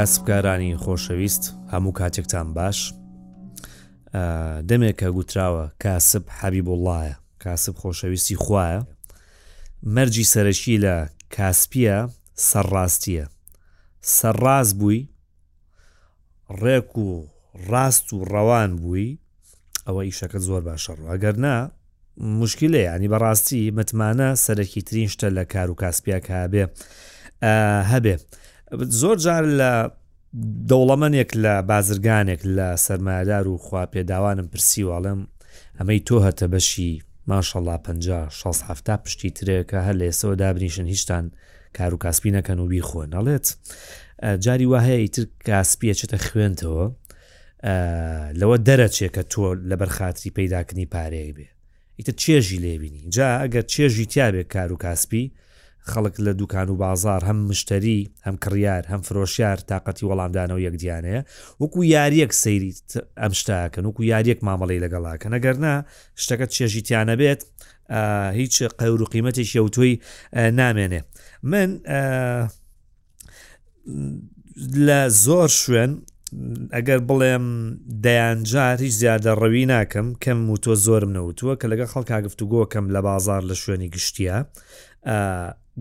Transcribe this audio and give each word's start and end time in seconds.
کاسبکارانی 0.00 0.76
خۆشەویست 0.84 1.44
هەموو 1.72 1.92
کاتێکتان 2.00 2.48
باش 2.58 2.94
دەمێک 4.68 4.96
کە 5.00 5.06
گوتراوە 5.16 5.64
کاسب 5.82 6.24
حەبی 6.40 6.62
بڵایە 6.68 7.14
کاسب 7.44 7.74
خۆشەویستی 7.82 8.36
خویە 8.44 8.78
مەرجی 9.94 10.24
سەرەکی 10.32 10.76
لە 10.84 10.96
کاسپیە 11.36 11.98
سەرڕاستیە 12.48 13.26
سەرڕاست 14.18 14.74
بووی 14.78 15.08
ڕێک 16.60 16.98
و 17.04 17.26
ڕاست 17.70 18.06
و 18.12 18.24
ڕەوان 18.32 18.70
بووی 18.80 19.18
ئەوە 19.86 20.00
ئیشەکە 20.08 20.38
زۆر 20.48 20.60
باشەڕ 20.68 20.98
ئەگەرنا 21.10 21.70
مشکلێ 22.40 22.82
ینی 22.84 23.08
بەڕاستی 23.12 23.70
متمانە 23.76 24.28
سەرەکی 24.44 24.82
ترین 24.88 25.08
شتە 25.12 25.28
لە 25.38 25.44
کار 25.52 25.68
و 25.70 25.74
کاسپیا 25.82 26.18
کابێ 26.28 26.64
هەبێ 27.92 28.14
زۆر 28.78 29.16
جار 29.24 29.44
لە 29.60 29.90
دەوڵەمەنێک 30.70 31.30
لە 31.44 31.54
بازرگانێک 31.70 32.40
لە 32.56 32.68
سەرمایدار 32.84 33.44
و 33.48 33.58
خوا 33.64 33.84
پێداوانم 33.94 34.46
پرسیواڵم 34.52 35.20
ئەمەی 35.78 36.00
تۆ 36.08 36.16
هەتە 36.26 36.46
بەشی 36.54 36.92
ماشەڵا 37.30 37.76
56 37.86 38.90
پشتی 39.04 39.30
ترەیە 39.38 39.64
کە 39.70 39.76
هەر 39.86 39.94
لە 40.00 40.04
ێسەوە 40.12 40.34
دابنیشن 40.42 40.86
هیچتان 40.94 41.24
کار 41.76 41.94
و 41.94 41.96
کاسپی 42.04 42.30
نەکەن 42.38 42.58
و 42.60 42.66
بیخۆن 42.72 43.10
ئەڵێت 43.16 43.46
جاری 44.44 44.66
وهەیە 44.74 45.10
تر 45.14 45.22
کاسپیە 45.48 45.94
چێتە 46.00 46.16
خوێنتەوە 46.26 46.84
لەوە 48.40 48.56
دەرەچێکە 48.66 49.22
تۆ 49.32 49.44
لە 49.70 49.76
بەرخاتری 49.80 50.30
پەیداکننی 50.36 50.88
پارەیە 50.94 51.32
بێ 51.36 51.48
ئیتە 51.98 52.12
چێژی 52.22 52.58
لێبینی 52.64 53.02
جا 53.14 53.28
ئەگەر 53.44 53.64
چێژی 53.72 54.06
تیاابێت 54.12 54.46
کار 54.54 54.72
و 54.72 54.76
کاسپی 54.84 55.24
خەڵک 55.86 56.16
لە 56.26 56.32
دوکان 56.40 56.68
و 56.68 56.76
بازار 56.76 57.24
هەم 57.24 57.36
مشتری 57.50 58.10
هەم 58.26 58.36
کڕیار 58.44 58.84
هەم 58.92 59.02
فرۆشیار 59.08 59.56
تااقەتی 59.70 60.06
وەڵامدانەوە 60.06 60.60
یەکدیانەیە 60.66 61.20
وەکو 61.60 61.78
یاریەک 61.94 62.32
سەیریت 62.44 62.90
ئەم 63.20 63.32
شتاکەن 63.40 63.84
وکو 63.86 64.02
یاریەک 64.12 64.38
مامەڵی 64.48 64.80
لەگەڵاکە 64.84 65.26
نەگەرنا 65.34 65.74
شتەکەت 66.22 66.50
چێژیتیانە 66.56 67.14
بێت 67.20 67.40
هیچ 68.40 68.54
قەور 68.80 69.00
و 69.04 69.06
قیمەتێک 69.12 69.48
یەوتۆی 69.58 69.94
نامێنێ 70.60 71.00
من 71.42 71.68
لە 74.86 75.00
زۆر 75.24 75.48
شوێن 75.60 75.92
ئەگەر 76.76 77.00
بڵێم 77.08 77.46
دەیانجار 78.04 78.76
هیچ 78.84 78.94
زیادە 79.02 79.32
ڕەوی 79.40 79.64
ناکەم 79.72 80.08
کەم 80.24 80.40
و 80.52 80.56
تۆ 80.64 80.74
زۆرم 80.86 81.10
نەوتووە 81.16 81.54
کە 81.60 81.66
لەگە 81.72 81.86
خەڵکا 81.92 82.16
گفتوگۆکەم 82.26 82.86
لە 82.96 83.00
بازار 83.08 83.42
لە 83.50 83.54
شوێنی 83.62 83.88
گشتیە 83.94 84.38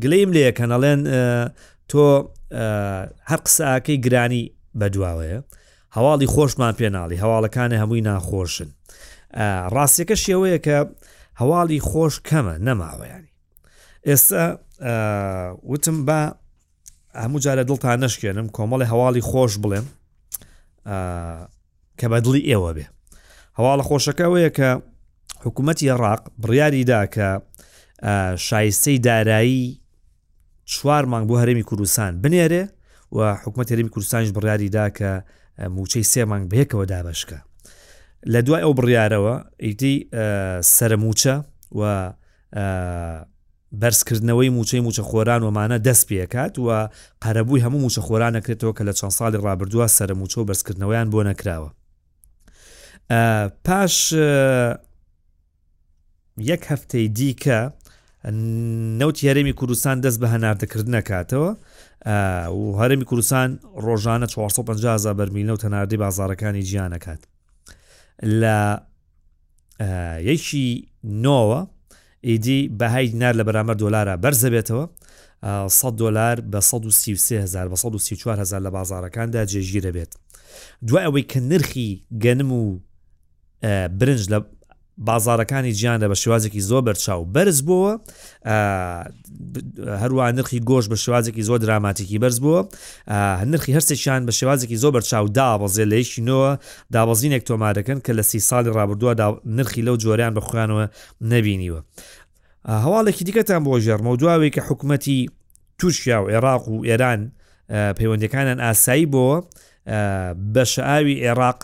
گلیم 0.04 0.30
لێ 0.36 0.48
کەنەڵێن 0.58 1.00
تۆ 1.92 2.06
هەر 3.30 3.40
قساکەی 3.46 3.98
گرانی 4.06 4.44
بەدواوەیە 4.80 5.40
هەواڵی 5.98 6.28
خۆشمان 6.36 6.74
پێناڵی 6.80 7.22
هەواڵەکانی 7.24 7.80
هەمووی 7.82 8.02
ناخۆشن 8.10 8.70
ڕاستیەکە 9.74 10.16
شێوەیە 10.26 10.60
کە 10.66 10.78
هەواڵی 11.42 11.80
خۆش 11.90 12.14
کەمە 12.30 12.56
نەماوەیانی 12.68 13.32
ئێستا 14.08 14.44
وتم 15.72 15.98
بە 16.08 16.20
هەموو 17.24 17.42
جارە 17.46 17.64
دڵتان 17.70 17.98
نشکێنم 18.04 18.48
کۆمەڵی 18.58 18.86
هەواڵی 18.92 19.24
خۆش 19.30 19.52
بڵێم 19.64 19.88
کە 22.00 22.06
بەدڵی 22.12 22.42
ئێوە 22.50 22.72
بێ 22.78 22.86
هەواڵە 23.58 23.84
خۆشەکەوەیە 23.90 24.50
کە 24.58 24.70
حکوومەتی 25.46 25.90
عراق 25.94 26.22
بڕیاری 26.42 26.82
دا 26.92 27.02
کە 27.16 27.28
شایستەی 28.48 29.00
دارایی 29.08 29.66
چوار 30.70 31.06
مانگ 31.06 31.26
بۆ 31.30 31.36
هەرێمی 31.42 31.64
کوردستان 31.70 32.12
بنێرێ 32.24 32.64
و 33.16 33.20
حکوومەت 33.44 33.68
هەرمی 33.72 33.90
کوردستانش 33.94 34.30
بڕیاریدا 34.38 34.86
کە 34.98 35.10
موچەی 35.76 36.06
سێ 36.12 36.22
مانگ 36.32 36.44
بەیەکەوە 36.52 36.86
دابشکە 36.94 37.38
لە 38.34 38.40
دوای 38.46 38.62
ئەو 38.66 38.74
بڕیارەوە 38.78 39.36
ئیدی 39.66 39.96
سەرموچە 40.78 41.36
و 41.80 41.84
بەرزکردنەوەی 43.82 44.50
موچەی 44.58 44.82
موچە 44.88 45.02
خۆران 45.10 45.42
ومانە 45.48 45.78
دەست 45.88 46.04
پێکات 46.10 46.54
و 46.66 46.68
قەرەبووی 47.24 47.64
هەموو 47.66 47.82
موچە 47.86 48.02
خۆران 48.08 48.32
نەکرێتەوە 48.38 48.74
کە 48.78 48.84
لە 48.88 48.94
چەند 49.00 49.14
ساڵی 49.20 49.40
ڕابردووە 49.46 49.88
سەرموچە 49.98 50.38
و 50.38 50.46
بەرزکردنەوەیان 50.50 51.08
بۆ 51.14 51.20
نەکراوە 51.30 51.70
پاش 53.66 53.96
یەک 56.52 56.62
هەفتەی 56.72 57.08
دیکە 57.18 57.60
نەوت 58.26 59.20
یارێمی 59.24 59.54
کوردستان 59.54 60.02
دەست 60.02 60.20
بە 60.22 60.26
هەناردەکردن 60.34 60.96
نکاتەوە 61.02 61.50
و 62.54 62.72
هەرمی 62.82 63.04
کوردستان 63.06 63.60
ڕۆژانە 63.84 64.26
450 64.26 65.14
بەرمیلە 65.14 65.50
و 65.52 65.58
تەناردی 65.58 65.98
بازارەکانی 65.98 66.66
گیانەکات 66.70 67.22
لە 68.42 68.82
یەکی 70.30 70.90
نۆوە 71.06 71.68
ئیدی 72.26 72.72
بەهای 72.80 73.08
دینار 73.12 73.34
لە 73.34 73.44
بەرامبەر 73.48 73.76
دلارە 73.84 74.16
بەرزە 74.24 74.50
بێتەوە 74.56 74.90
100 75.44 75.96
دلار 75.98 76.36
بە 76.40 76.60
1330هزار 76.64 77.68
بە 77.72 77.76
1340هزار 77.76 78.62
لە 78.66 78.72
بازارەکاندا 78.78 79.46
جێژیرە 79.46 79.92
بێت 79.96 80.12
دوای 80.88 81.04
ئەوەی 81.08 81.26
کە 81.32 81.38
نرخی 81.38 82.04
گەنم 82.24 82.52
و 82.52 82.80
برنج 84.00 84.24
لە 84.34 84.40
بازارەکانی 85.06 85.72
گیاندا 85.72 86.08
بە 86.12 86.16
شێوازێکی 86.22 86.60
زۆر 86.70 86.82
بەرچاو 86.88 87.24
بەرز 87.36 87.60
بووە 87.68 87.92
هەروە 90.02 90.26
نرخی 90.38 90.60
گۆش 90.70 90.86
بە 90.92 90.96
شێوازێکی 91.04 91.42
زۆر 91.50 91.60
دراماتیکی 91.64 92.20
بەرز 92.24 92.40
بووە 92.44 92.60
نرخی 93.52 93.72
هەرسێکیان 93.78 94.22
بە 94.28 94.32
شێوازێکی 94.40 94.76
زۆر 94.84 94.92
بەرچاو 94.96 95.26
دابەزێ 95.40 95.86
لەیشینەوە 95.92 96.52
دابەزینێک 96.96 97.44
تۆمارەکەن 97.50 98.00
کە 98.06 98.12
لە 98.18 98.22
سی 98.30 98.40
ساڵی 98.40 98.70
ڕابردووە 98.78 99.42
نرخی 99.46 99.82
لەو 99.88 99.96
جۆریان 100.04 100.34
بە 100.38 100.42
خویانەوە 100.48 100.86
نەبینیوە 101.32 101.82
هەواڵێکی 102.84 103.24
دیکەتان 103.28 103.62
بۆ 103.66 103.72
ژێرمە 103.86 104.08
و 104.12 104.16
دواوی 104.22 104.52
کە 104.56 104.60
حکوومەتی 104.68 105.30
تووشیا 105.80 106.18
و 106.24 106.28
عێراق 106.28 106.68
و 106.72 106.86
ئێران 106.88 107.32
پەیوەندەکانان 107.98 108.60
ئاسایی 108.66 109.06
بۆ 109.14 109.28
بە 110.54 110.64
شعاوی 110.74 111.16
عێراق 111.34 111.60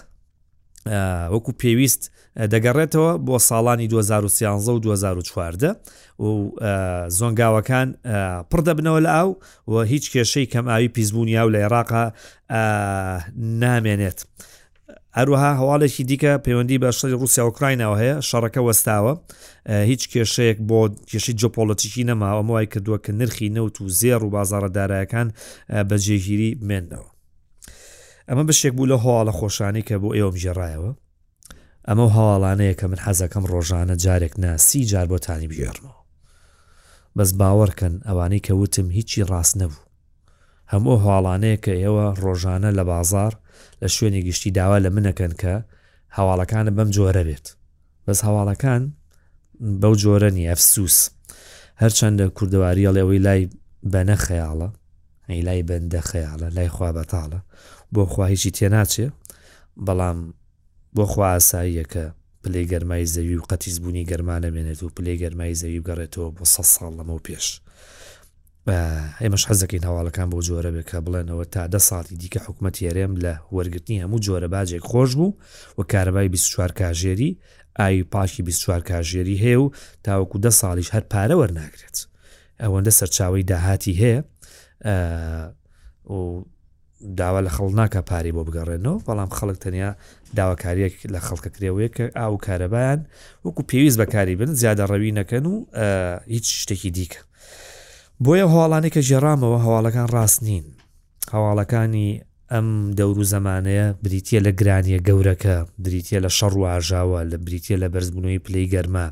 وەکو 1.34 1.52
پێویست 1.64 2.04
دەگەڕێتەوە 2.36 3.12
بۆ 3.28 3.38
ساڵانی 3.50 3.88
2013 3.88 4.72
و 4.72 4.80
2014 4.80 5.76
و 6.20 6.52
زۆنگاوەکان 7.20 7.88
پڕ 8.52 8.60
دەبنەوە 8.68 9.00
لە 9.06 9.12
ئاو 9.18 9.30
و 9.68 9.82
هیچ 9.82 10.06
کێشەی 10.18 10.48
کەماوی 10.54 10.88
پیسبوونیا 10.96 11.42
و 11.46 11.50
لە 11.54 11.60
عێراقا 11.66 12.06
نامێنێت. 13.62 14.20
هەروها 15.20 15.52
هەواڵێکی 15.60 16.04
دیکە 16.10 16.32
پەیوەندی 16.46 16.78
بە 16.84 16.90
شەی 17.00 17.16
رووسیا 17.22 17.44
وکراینەوە 17.48 17.98
هەیە 18.02 18.16
شەڕەکە 18.30 18.62
وەستاوە 18.68 19.14
هیچ 19.90 20.02
کێشەیەک 20.12 20.58
بۆ 20.70 20.80
کێشی 21.10 21.34
جۆپۆلەتیکی 21.42 22.04
نەماوە 22.10 22.38
ئەمەوای 22.42 22.68
کردووە 22.74 22.98
کە 23.06 23.12
نرخی 23.20 23.48
نەوت 23.56 23.76
و 23.82 23.88
زێر 24.00 24.22
و 24.24 24.30
بازارە 24.36 24.70
دارایەکان 24.78 25.28
بەجێگیری 25.90 26.52
بمێنەوە. 26.60 27.08
ئەمە 28.30 28.44
بەشێک 28.50 28.74
بوو 28.78 28.88
لە 28.92 28.96
هۆڵە 29.04 29.32
خۆشانی 29.40 29.84
کە 29.88 29.96
بۆ 30.02 30.10
ئێوەم 30.18 30.36
ژێڕایەوە 30.44 30.92
ئەمە 31.90 32.06
هەواڵانەیە 32.16 32.74
کە 32.80 32.86
من 32.92 33.00
حەزەکەم 33.06 33.44
ڕۆژانە 33.54 33.96
جارێک 34.04 34.34
ناسی 34.44 34.82
جار 34.92 35.08
بۆتانی 35.12 35.48
بگێڕمەوە 35.52 36.02
بەس 37.18 37.30
باوەڕکەن 37.40 37.94
ئەوانەی 38.08 38.44
کە 38.46 38.54
وتم 38.62 38.88
هیچی 38.98 39.22
ڕاست 39.30 39.56
نەبوو 39.62 39.84
هەموو 40.72 41.02
هەواڵانەیە 41.04 41.58
کە 41.66 41.74
ئێوە 41.82 42.06
ڕۆژانە 42.24 42.70
لە 42.78 42.84
بازار 42.92 43.34
لە 43.82 43.88
شوێنی 43.96 44.22
گشتی 44.28 44.52
داوا 44.58 44.78
لە 44.86 44.90
منەکەن 44.98 45.34
کە 45.42 45.54
هەواڵەکانە 46.18 46.72
بەم 46.78 46.90
جۆرە 46.96 47.24
بێت 47.28 47.46
بەس 48.06 48.20
هەواڵەکان 48.28 48.84
بەو 49.82 49.94
جۆرەنی 50.04 50.50
ئەفسوس 50.50 50.98
هەرچەندە 51.82 52.26
کوردەواریەڵێەوەی 52.38 53.20
لای 53.26 53.44
بەنە 53.94 54.16
خەیاڵە 54.26 54.70
ئەی 55.30 55.42
لای 55.48 55.62
بەندە 55.70 56.02
خەیاڵە 56.10 56.48
لای 56.56 56.70
خوا 56.76 56.90
بەتاڵە 56.98 57.40
بۆ 57.94 58.02
خواهیشی 58.14 58.52
تێناچێ 58.58 59.08
بەڵام 59.86 60.20
بۆ 60.96 61.02
خواساییەکە 61.14 62.06
پلەی 62.44 62.66
گەرمای 62.72 63.06
زەوی 63.14 63.36
و 63.38 63.44
قەتیز 63.50 63.80
بوونی 63.84 64.06
گەرمانە 64.12 64.48
مێنێت 64.56 64.84
و 64.84 64.90
پلەی 64.96 65.18
گەرمای 65.24 65.56
زەوی 65.62 65.80
بگەڕێتەوە 65.84 66.30
بۆ 66.38 66.44
سە 66.54 66.64
ساڵ 66.74 66.94
لەمە 67.00 67.14
و 67.16 67.24
پێش 67.28 67.48
ئێمەش 69.22 69.44
حەزەکەین 69.50 69.84
هەواڵەکان 69.90 70.28
بۆ 70.32 70.40
جۆرە 70.48 70.72
بێک 70.76 70.88
کە 70.90 70.98
بڵێنەوە 71.06 71.46
تا 71.54 71.62
دە 71.74 71.78
ساڵی 71.88 72.16
دیکە 72.22 72.40
حکوومەت 72.48 72.76
یارێم 72.82 73.14
لە 73.24 73.34
وەرگرتنی 73.56 74.02
هەموو 74.04 74.20
جۆرە 74.26 74.48
باجێک 74.54 74.84
خۆش 74.92 75.12
بوو 75.20 75.38
و 75.78 75.82
کارەبای 75.92 76.30
24 76.30 76.72
کاژێری 76.72 77.40
ئاوی 77.80 78.04
پاشی 78.04 78.44
24 78.44 78.82
کاژێری 78.82 79.38
هەیە 79.44 79.60
و 79.62 79.70
تاوەکو 80.06 80.38
دە 80.46 80.50
ساڵیش 80.60 80.90
هەر 80.92 81.04
پارە 81.14 81.36
وەرناگرێت 81.42 82.08
ئەوەندە 82.62 82.90
سەرچاوی 82.90 83.44
داهاتی 83.48 83.96
هەیە 84.02 84.20
داوا 87.18 87.42
لە 87.46 87.50
خەڵ 87.56 87.70
ناکە 87.80 88.02
پاری 88.10 88.32
بۆ 88.36 88.42
بگەڕێنەوە 88.48 88.98
بەڵام 89.08 89.30
خەڵک 89.38 89.58
تەنیا 89.64 89.90
داواکاریەک 90.38 90.96
لە 91.14 91.20
خەڵکە 91.26 91.50
کرێوەیە 91.56 91.90
کە 91.96 92.06
ئاو 92.18 92.34
کارەبان 92.46 93.00
وەکو 93.46 93.62
پێویست 93.70 93.98
بەکاری 94.02 94.36
بن 94.40 94.50
زیادە 94.62 94.84
ڕەوی 94.92 95.12
نەکەن 95.20 95.46
و 95.52 95.56
هیچ 96.34 96.46
شتێکی 96.64 96.92
دیکە 96.96 97.20
بۆیە 98.24 98.46
هەواڵانی 98.54 98.90
کە 98.96 99.02
ژێرامەوە 99.10 99.60
هەواڵەکان 99.66 100.08
ڕاست 100.16 100.40
نین 100.46 100.64
هەواڵەکانی 101.34 102.10
ئەم 102.54 102.68
دەور 102.98 103.18
و 103.20 103.24
زمانەیە 103.34 103.88
بریتە 104.04 104.38
لە 104.46 104.52
گرانیە 104.60 105.00
گەورەکە 105.08 105.56
دریتە 105.86 106.18
لە 106.26 106.30
شەڕ 106.38 106.54
و 106.60 106.64
ئاژاوە 106.72 107.20
لە 107.32 107.38
بریتە 107.46 107.76
لە 107.82 107.88
بەرزبوونەوەی 107.94 108.44
پلەی 108.46 108.72
گەرما 108.74 109.08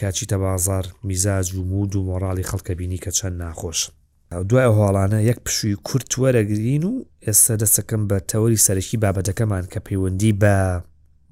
کاچی 0.00 0.26
تەبازار 0.32 0.84
میزاج 1.08 1.54
و 1.54 1.62
مود 1.70 1.92
و 1.96 2.02
مۆراڵی 2.08 2.48
خەڵکە 2.50 2.72
بینی 2.78 2.96
کە 3.04 3.10
چەند 3.18 3.36
ناخۆش 3.42 3.80
دوای 4.30 4.64
هەواڵانە 4.74 5.14
یەک 5.22 5.38
پشووی 5.44 5.76
کورت 5.86 6.12
وەرەگرین 6.22 6.84
و 6.84 6.94
ئێستا 7.26 7.56
دەسەکەم 7.62 8.02
بە 8.10 8.18
تەوەری 8.30 8.62
سەرەکی 8.66 8.98
بابەتەکەمان 9.04 9.64
کە 9.72 9.78
پەیوەندی 9.86 10.34
بە 10.42 10.82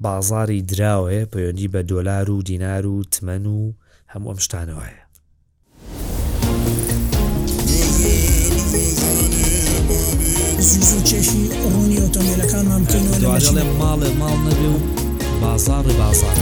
بازاری 0.01 0.63
دراوەیە 0.73 1.25
پەیوەندی 1.33 1.69
بە 1.73 1.81
دۆلار 1.91 2.31
و 2.31 2.43
دینار 2.43 2.87
و 2.87 3.03
تمەن 3.13 3.47
و 3.47 3.73
هەموو 4.13 4.31
ئەم 4.31 4.41
شتانەوەیە 4.47 5.03
زوو 10.89 11.01
چێشی 11.09 11.43
ئەوڕۆنی 11.63 11.97
ئۆتۆمبیلەکان 12.05 12.65
مامکەین 12.71 13.07
ماڵێ 13.81 14.11
ماڵ 14.21 14.39
نەبێ 14.49 14.69
و 14.75 14.79
بازار 15.43 15.85
بازار. 16.01 16.37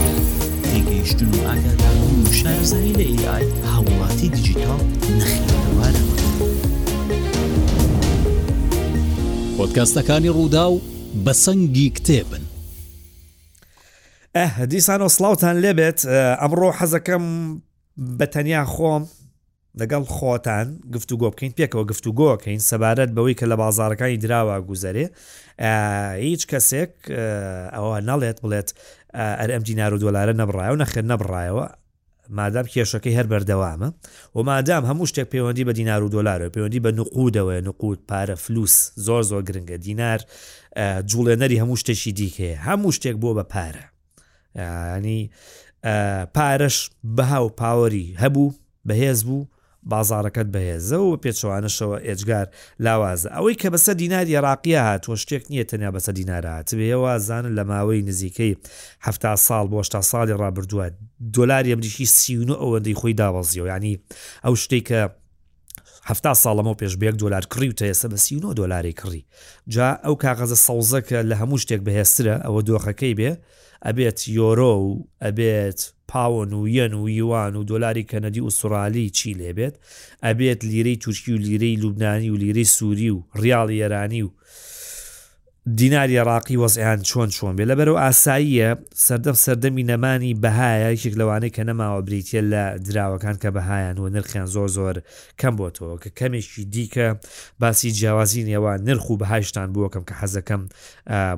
تێگەیشتن 0.73 1.31
و 1.37 1.39
ئاگاداربوون 1.49 2.23
و 2.23 2.31
شارزانی 2.33 2.93
لە 2.93 3.19
AI 3.19 3.45
هاوڵاتی 3.73 4.27
دیجیتال 4.37 4.79
نەخێنەوارە 5.19 6.03
پۆتکاستەکانی 9.57 10.29
ڕوودا 10.35 10.65
و 10.73 10.81
بە 11.25 11.33
سەنگی 11.43 11.89
کتێبن 11.97 12.43
ئەه 14.35 14.65
دیسان 14.71 15.01
و 15.01 15.09
سلااوان 15.15 15.57
لێبێت 15.63 15.99
ئەمڕۆ 16.41 16.69
حەزەکەم 16.79 17.25
بە 18.17 18.25
تەنیا 18.33 18.63
خۆم 18.73 19.03
لەگەڵ 19.81 20.03
خۆتان 20.15 20.67
گفتوگۆ 20.95 21.27
بکەین 21.33 21.51
پێکەوە 21.57 21.83
گفتوگۆکەین 21.91 22.59
سەبارەت 22.69 23.09
بەوەی 23.17 23.33
کە 23.39 23.45
لە 23.51 23.55
بازارەکانی 23.61 24.17
دراوە 24.23 24.55
گوزەرێ 24.69 25.05
هیچ 26.29 26.41
کەسێک 26.51 26.93
ئەوە 27.75 27.95
نەڵێت 28.09 28.37
بڵێت 28.43 28.69
ئەرم 29.39 29.63
دینار 29.67 29.91
و 29.93 29.97
دۆلارە 30.03 30.33
نەبڕایە 30.41 30.71
و 30.73 30.81
نەخێن 30.83 31.05
نەبڕایەوە 31.11 31.65
مادام 32.39 32.65
کێشەکەی 32.73 33.13
هەر 33.17 33.27
بەردەوامە 33.31 33.89
و 34.35 34.39
مادام 34.49 34.83
هەموو 34.89 35.05
شتێک 35.11 35.27
پەیوەندی 35.33 35.63
بە 35.67 35.71
دینار 35.79 36.03
و 36.03 36.09
دلار 36.15 36.41
و 36.41 36.49
پەیوەندی 36.55 36.79
بە 36.85 36.91
نقودەوە 36.99 37.55
نقود 37.67 37.99
پارە 38.09 38.35
فلوس 38.43 38.91
زۆر 39.05 39.23
زۆر 39.31 39.43
گرنگە 39.49 39.77
دینار 39.85 40.19
جوڵێنەری 41.11 41.57
هەموو 41.61 41.75
شتێکی 41.81 42.11
دیکەیە 42.19 42.57
هەموو 42.67 42.91
شتێک 42.97 43.15
بۆ 43.23 43.29
بە 43.37 43.43
پارە 43.53 43.83
ینی 44.97 45.21
پارەش 46.37 46.77
بەها 47.17 47.39
و 47.45 47.49
پاوەری 47.59 48.05
هەبوو 48.23 48.53
بەهێز 48.89 49.19
بوو 49.27 49.43
بازارەکەت 49.91 50.47
بەهێزە 50.55 50.97
و 51.05 51.17
پێچوانشەوە 51.23 51.97
ئێجگار 52.07 52.47
لاوازە 52.85 53.27
ئەوەی 53.35 53.55
کە 53.61 53.67
بەسە 53.73 53.93
دینار 54.01 54.25
عراقیە 54.37 54.81
هاتووە 54.87 55.17
شتێک 55.23 55.43
نییە 55.51 55.63
تەنیا 55.71 55.91
بەسە 55.95 56.11
دینارااتبێەوە 56.19 57.11
زانن 57.27 57.53
لە 57.59 57.63
ماوەی 57.69 58.01
نزیکەی 58.09 58.53
هەفتا 59.05 59.31
ساڵ 59.47 59.65
بۆ 59.73 59.81
تا 59.93 60.01
ساڵی 60.11 60.35
ڕابردووە 60.41 60.85
دلاری 61.35 61.71
ئەمریکی 61.73 62.05
سیون 62.17 62.49
و 62.49 62.55
ئەوەندەی 62.61 62.97
خۆی 62.99 63.13
داوەزیەوە 63.21 63.69
ینی 63.77 63.95
ئەو 64.45 64.53
شتێک 64.63 64.85
کە 64.89 65.01
هەفتا 66.09 66.31
ساڵەمەوە 66.43 66.77
پێشبێک 66.81 67.15
دلار 67.23 67.43
کڕی 67.53 67.69
و 67.71 67.77
تەیەسە 67.79 68.07
بە 68.11 68.17
سیون 68.25 68.43
دلاری 68.59 68.93
کڕی 69.01 69.23
جا 69.73 69.87
ئەو 70.05 70.15
کاغەزە 70.23 70.57
سەوزەکە 70.67 71.19
لە 71.29 71.35
هەموو 71.41 71.59
شتێک 71.63 71.81
بەهێسترە 71.87 72.35
ئەوە 72.45 72.61
دۆخەکەی 72.67 73.13
بێ 73.19 73.31
ئەبێت 73.85 74.19
یۆرۆ 74.39 74.73
و 74.87 74.91
ئەبێت 75.25 75.79
پاوەن 76.13 76.53
و 76.53 76.67
یەن 76.75 76.93
و 76.93 77.09
یوان 77.09 77.55
و 77.59 77.63
دۆلاری 77.71 78.05
کەنەدی 78.11 78.43
ئوسرالی 78.45 79.05
چی 79.17 79.31
لێبێت 79.39 79.75
ئەبێت 80.25 80.59
لیرەی 80.69 80.97
تووشکی 81.03 81.31
و 81.35 81.43
لیرەی 81.47 81.79
لوبنانی 81.81 82.29
و 82.33 82.39
لیرەی 82.43 82.69
سووری 82.77 83.09
و 83.15 83.19
ریاڵ 83.43 83.69
یێرانی 83.81 84.21
و 84.25 84.29
دیناری 85.75 86.17
عراقی 86.17 86.55
وەزیان 86.67 87.01
چۆن 87.07 87.29
چۆن 87.31 87.55
بێ 87.57 87.65
لە 87.71 87.75
بەرەو 87.79 87.95
ئاساییە 88.03 88.69
سەردەم 89.07 89.35
سەردەمی 89.45 89.83
نەمانی 89.91 90.33
بەهایە 90.43 90.89
یەکێک 90.95 91.13
لەوانەیە 91.21 91.49
کە 91.55 91.63
نەماوە 91.69 92.01
بریتە 92.07 92.39
لە 92.51 92.63
دراوەکان 92.87 93.35
کە 93.43 93.49
بەهایان 93.57 93.97
و 93.99 94.05
نرخیان 94.15 94.45
زۆر 94.55 94.67
زۆر 94.77 94.95
کەم 95.41 95.53
بۆتەوە 95.59 95.95
کە 96.03 96.09
کەمێکی 96.19 96.63
دیکە 96.73 97.07
باسی 97.59 97.91
جیاوازی 97.97 98.43
نێوان 98.49 98.79
نرخ 98.87 99.05
و 99.09 99.17
بەهایشتان 99.21 99.67
بووەکەم 99.75 100.03
کە 100.09 100.13
حەزەکەم 100.21 100.61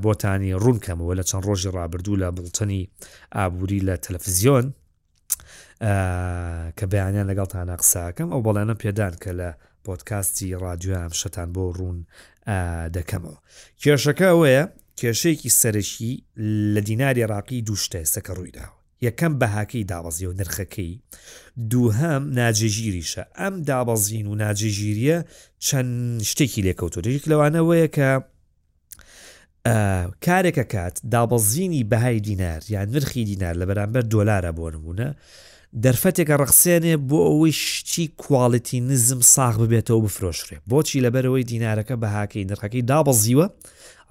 بۆتانی 0.03 0.53
ڕوونکەمەوە 0.63 1.13
لە 1.19 1.23
چەند 1.29 1.43
ڕۆژی 1.47 1.69
ڕابردوو 1.77 2.15
لە 2.21 2.27
بڵتنی 2.37 2.81
ئابووری 3.37 3.79
لە 3.87 3.95
تەلەفزیۆن 4.05 4.65
کە 6.77 6.85
بەیانیان 6.91 7.25
لەگەڵ 7.31 7.45
تانا 7.51 7.75
قساکەم 7.81 8.29
ئەو 8.31 8.41
بەڵێنە 8.45 8.75
پێدان 8.81 9.13
کە 9.23 9.31
لە 9.39 9.51
پۆتکاستی 9.85 10.55
ڕادیۆیان 10.61 11.11
شەتان 11.21 11.49
بۆ 11.55 11.63
ڕوون 11.77 11.97
دەکەمەوە 12.97 13.37
کێشەکە 13.83 14.27
ئەوەیە 14.31 14.63
کێشەیەکی 14.99 15.49
سەرشی 15.59 16.13
لە 16.73 16.81
دیناری 16.89 17.25
ڕاقی 17.31 17.65
دووشتە 17.67 17.99
سەکە 18.13 18.31
ڕوویداوە 18.37 18.73
یەکەم 19.07 19.33
بەهاکەی 19.41 19.87
دابەزی 19.91 20.25
و 20.29 20.33
نرخەکەی 20.39 21.01
دووهام 21.71 22.23
ناجێژیریشە 22.39 23.23
ئەم 23.39 23.55
دابەزین 23.69 24.27
و 24.27 24.35
ناجێژیریە 24.43 25.17
چەند 25.65 25.95
شتێکی 26.31 26.61
لێکەوتۆ 26.67 26.97
دەژێک 27.05 27.25
لەوانەوەیە 27.31 27.87
کە 27.97 28.09
کارێکە 30.25 30.63
کات 30.75 30.95
دابەزینی 31.13 31.83
بەهای 31.91 32.19
دینار 32.27 32.61
یان 32.73 32.87
نرخی 32.93 33.23
دینار 33.31 33.55
لە 33.61 33.65
بەرامبەر 33.69 34.03
دۆلارە 34.13 34.51
بۆ 34.57 34.67
نمونە 34.73 35.07
دەرفەتێکە 35.83 36.35
ڕخسێنێ 36.43 36.95
بۆ 37.09 37.19
ئەوەی 37.29 37.53
شتی 37.71 38.05
کوواڵەتی 38.21 38.79
نزم 38.89 39.19
ساغ 39.33 39.55
ببێتەوە 39.63 39.99
بفرۆشرێ 40.05 40.57
بۆچی 40.71 41.03
لەبەرەوەی 41.05 41.47
دینارەکە 41.51 41.95
بەهاکەی 42.01 42.47
نرخەکەی 42.49 42.87
دابەزیوە 42.91 43.47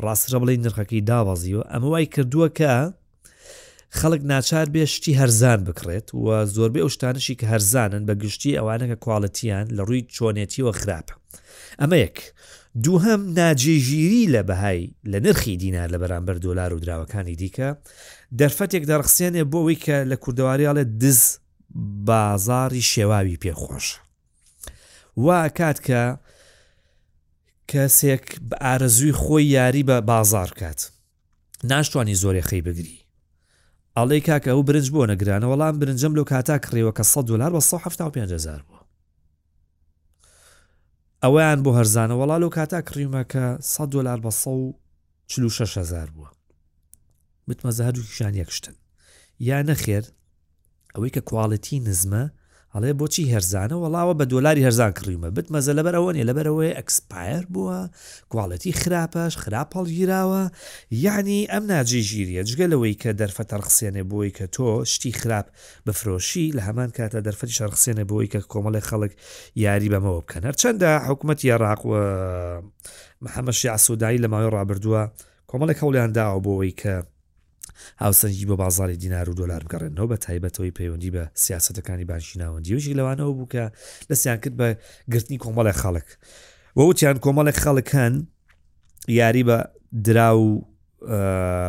ڕاستە 0.04 0.38
بڵی 0.42 0.56
نرخەکەی 0.66 1.02
دابەزیوە 1.10 1.62
ئەمە 1.72 1.88
وای 1.92 2.06
کردووە 2.14 2.48
کە 2.58 2.72
خەڵک 3.98 4.22
ناچار 4.32 4.66
بێ 4.74 4.84
شتی 4.94 5.12
هەرزان 5.20 5.60
بکرێت 5.68 6.06
و 6.24 6.26
زۆربەی 6.54 6.82
ئەو 6.84 6.88
شتانشی 6.94 7.34
کە 7.40 7.46
هەرزانن 7.52 8.02
بە 8.08 8.14
گشتی 8.22 8.56
ئەوانەکە 8.58 8.96
کوواڵەتیان 9.04 9.66
لە 9.76 9.82
ڕووی 9.88 10.04
چۆنێتیوە 10.14 10.72
خراپە 10.80 11.14
ئەمە 11.80 11.96
یەک 12.04 12.16
دوو 12.84 12.98
هەم 13.06 13.20
ناجێژیری 13.38 14.24
لە 14.34 14.42
بەهای 14.48 14.80
لە 15.12 15.18
نرخی 15.26 15.54
دینار 15.62 15.88
لە 15.94 15.98
بەرامبەر 16.02 16.36
دۆلار 16.46 16.70
و 16.72 16.78
دراوەکانی 16.84 17.36
دیکە 17.40 17.68
دەرفەتێک 18.38 18.84
دەرخسێنێ 18.90 19.42
بۆ 19.52 19.58
ئەوی 19.62 19.76
کە 19.84 19.96
لە 20.10 20.16
کوردەواریاڵێت 20.24 20.90
دز 21.02 21.20
بازاری 22.04 22.82
شێواوی 22.82 23.36
پێخۆش 23.44 23.86
وا 25.16 25.48
کات 25.48 25.78
کە 25.86 26.18
کەسێک 27.72 28.24
بە 28.48 28.56
ئارەزوی 28.60 29.12
خۆی 29.22 29.44
یاری 29.56 29.82
بە 29.82 29.96
بازار 30.10 30.50
کات 30.50 30.92
ناشتوانانی 31.64 32.14
زۆری 32.14 32.42
خەی 32.48 32.62
بگری 32.66 32.98
ئەڵێ 33.96 34.18
کاکە 34.26 34.48
ئەو 34.52 34.62
برنج 34.68 34.88
بۆ 34.94 35.02
نەگرانە 35.12 35.44
وەڵام 35.48 35.76
برنجەم 35.80 36.14
لەو 36.16 36.24
کاتا 36.32 36.56
کڕێوە 36.64 36.92
کە 36.96 37.02
100 37.02 37.22
دلار 37.30 37.50
بە 37.56 37.60
500 37.70 38.62
بوو 38.66 38.80
ئەویان 41.22 41.60
بۆ 41.64 41.70
هەرزانە 41.78 42.12
وەڵا 42.20 42.36
لەو 42.42 42.48
کاتا 42.58 42.80
کڕیمەکە 42.88 43.60
100 43.60 43.86
دلار 43.90 44.18
بە 44.24 44.30
16 45.28 46.06
بووە 46.16 46.30
متمەزە 47.48 47.80
هەردووکیشان 47.86 48.34
یەکشتن 48.34 48.74
یا 49.40 49.62
نەخێر 49.62 50.04
ئەوەی 50.94 51.10
کە 51.16 51.20
کوواڵەتی 51.28 51.78
نزمە 51.88 52.24
ئەڵێ 52.74 52.92
بۆچی 53.00 53.30
هەرزانە 53.32 53.76
وڵاوە 53.82 54.14
بە 54.20 54.24
دۆلاری 54.32 54.66
هەرزان 54.66 54.92
کڕیمە 54.98 55.28
بت 55.36 55.46
مەزە 55.54 55.72
لەبەر 55.78 55.94
ئەوە 55.98 56.10
نیە 56.16 56.26
لەبەرەوەی 56.30 56.76
ئەکسپایر 56.78 57.44
بووە 57.52 57.78
کوواڵەتی 58.30 58.72
خراپەش 58.80 59.32
خراپەڵ 59.42 59.86
گیراوە 59.96 60.44
یعنی 61.06 61.38
ئەم 61.52 61.64
ناجێ 61.72 62.02
ژیریە 62.10 62.42
جگە 62.50 62.66
لەوەی 62.72 62.94
کە 63.02 63.10
دەرفە 63.20 63.44
تەرخسێنێ 63.52 64.02
بۆی 64.10 64.30
کە 64.36 64.44
تۆ 64.54 64.66
شتی 64.92 65.12
خراپ 65.20 65.46
بفرۆشی 65.86 66.46
لە 66.56 66.60
هەمان 66.68 66.90
کاتە 66.98 67.18
دەرفەتی 67.26 67.56
شەرخسێنە 67.58 68.04
بۆی 68.10 68.26
کە 68.32 68.40
کۆمەڵی 68.52 68.86
خەڵک 68.88 69.12
یاری 69.64 69.88
بەمەوە 69.92 70.18
بکەن 70.24 70.42
هەر 70.48 70.56
چنددە 70.62 70.90
حکوومەت 71.06 71.40
یاراقوە 71.50 72.00
محەممەشی 73.24 73.70
ئاسوودایی 73.72 74.22
لە 74.24 74.28
ماوەی 74.32 74.52
ڕابردووە 74.56 75.02
کۆمەڵێک 75.50 75.78
هەولیان 75.82 76.10
داوە 76.16 76.38
بۆەوەی 76.44 76.74
کە 76.80 76.94
هاوسەنجی 77.98 78.46
بە 78.46 78.56
بازاری 78.58 78.96
دینار 78.96 79.30
و 79.30 79.34
دلار 79.34 79.60
بگەڕێنەوە 79.64 80.06
بە 80.12 80.16
تایبەتەوەی 80.26 80.74
پەیوەندی 80.78 81.10
بە 81.16 81.24
سیاستەکانی 81.34 82.04
باشینناوەندی 82.10 82.74
وژی 82.74 82.94
لەوانەوە 82.94 83.32
بووکە 83.38 83.64
دەستیان 84.10 84.38
کرد 84.42 84.54
بە 84.60 84.68
گرتنی 85.12 85.38
کۆمەڵی 85.44 85.74
خەڵک 85.82 86.06
وەوتیان 86.76 87.16
کۆمەڵێک 87.24 87.56
خەڵکان 87.64 88.12
یاری 89.08 89.44
بە 89.48 89.58
درا 90.04 90.30
و 90.38 90.60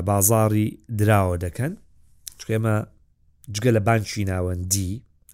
بازاری 0.09 0.67
دراوە 1.00 1.38
دەکەن 1.45 1.74
چێمە 2.41 2.75
جگە 3.55 3.71
لە 3.77 3.81
بانکی 3.88 4.24
ناوەندی 4.31 4.91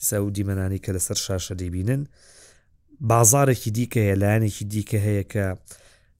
سەودی 0.09 0.43
منانی 0.43 0.77
کە 0.85 0.89
لەسەر 0.95 1.17
شاشە 1.25 1.51
دەبینن 1.61 2.01
بازارێکی 3.11 3.71
دیکە 3.77 3.95
هەیە 4.05 4.15
لایەنێکی 4.21 4.65
دیکە 4.73 4.97
هەیە 5.05 5.23
کە 5.33 5.45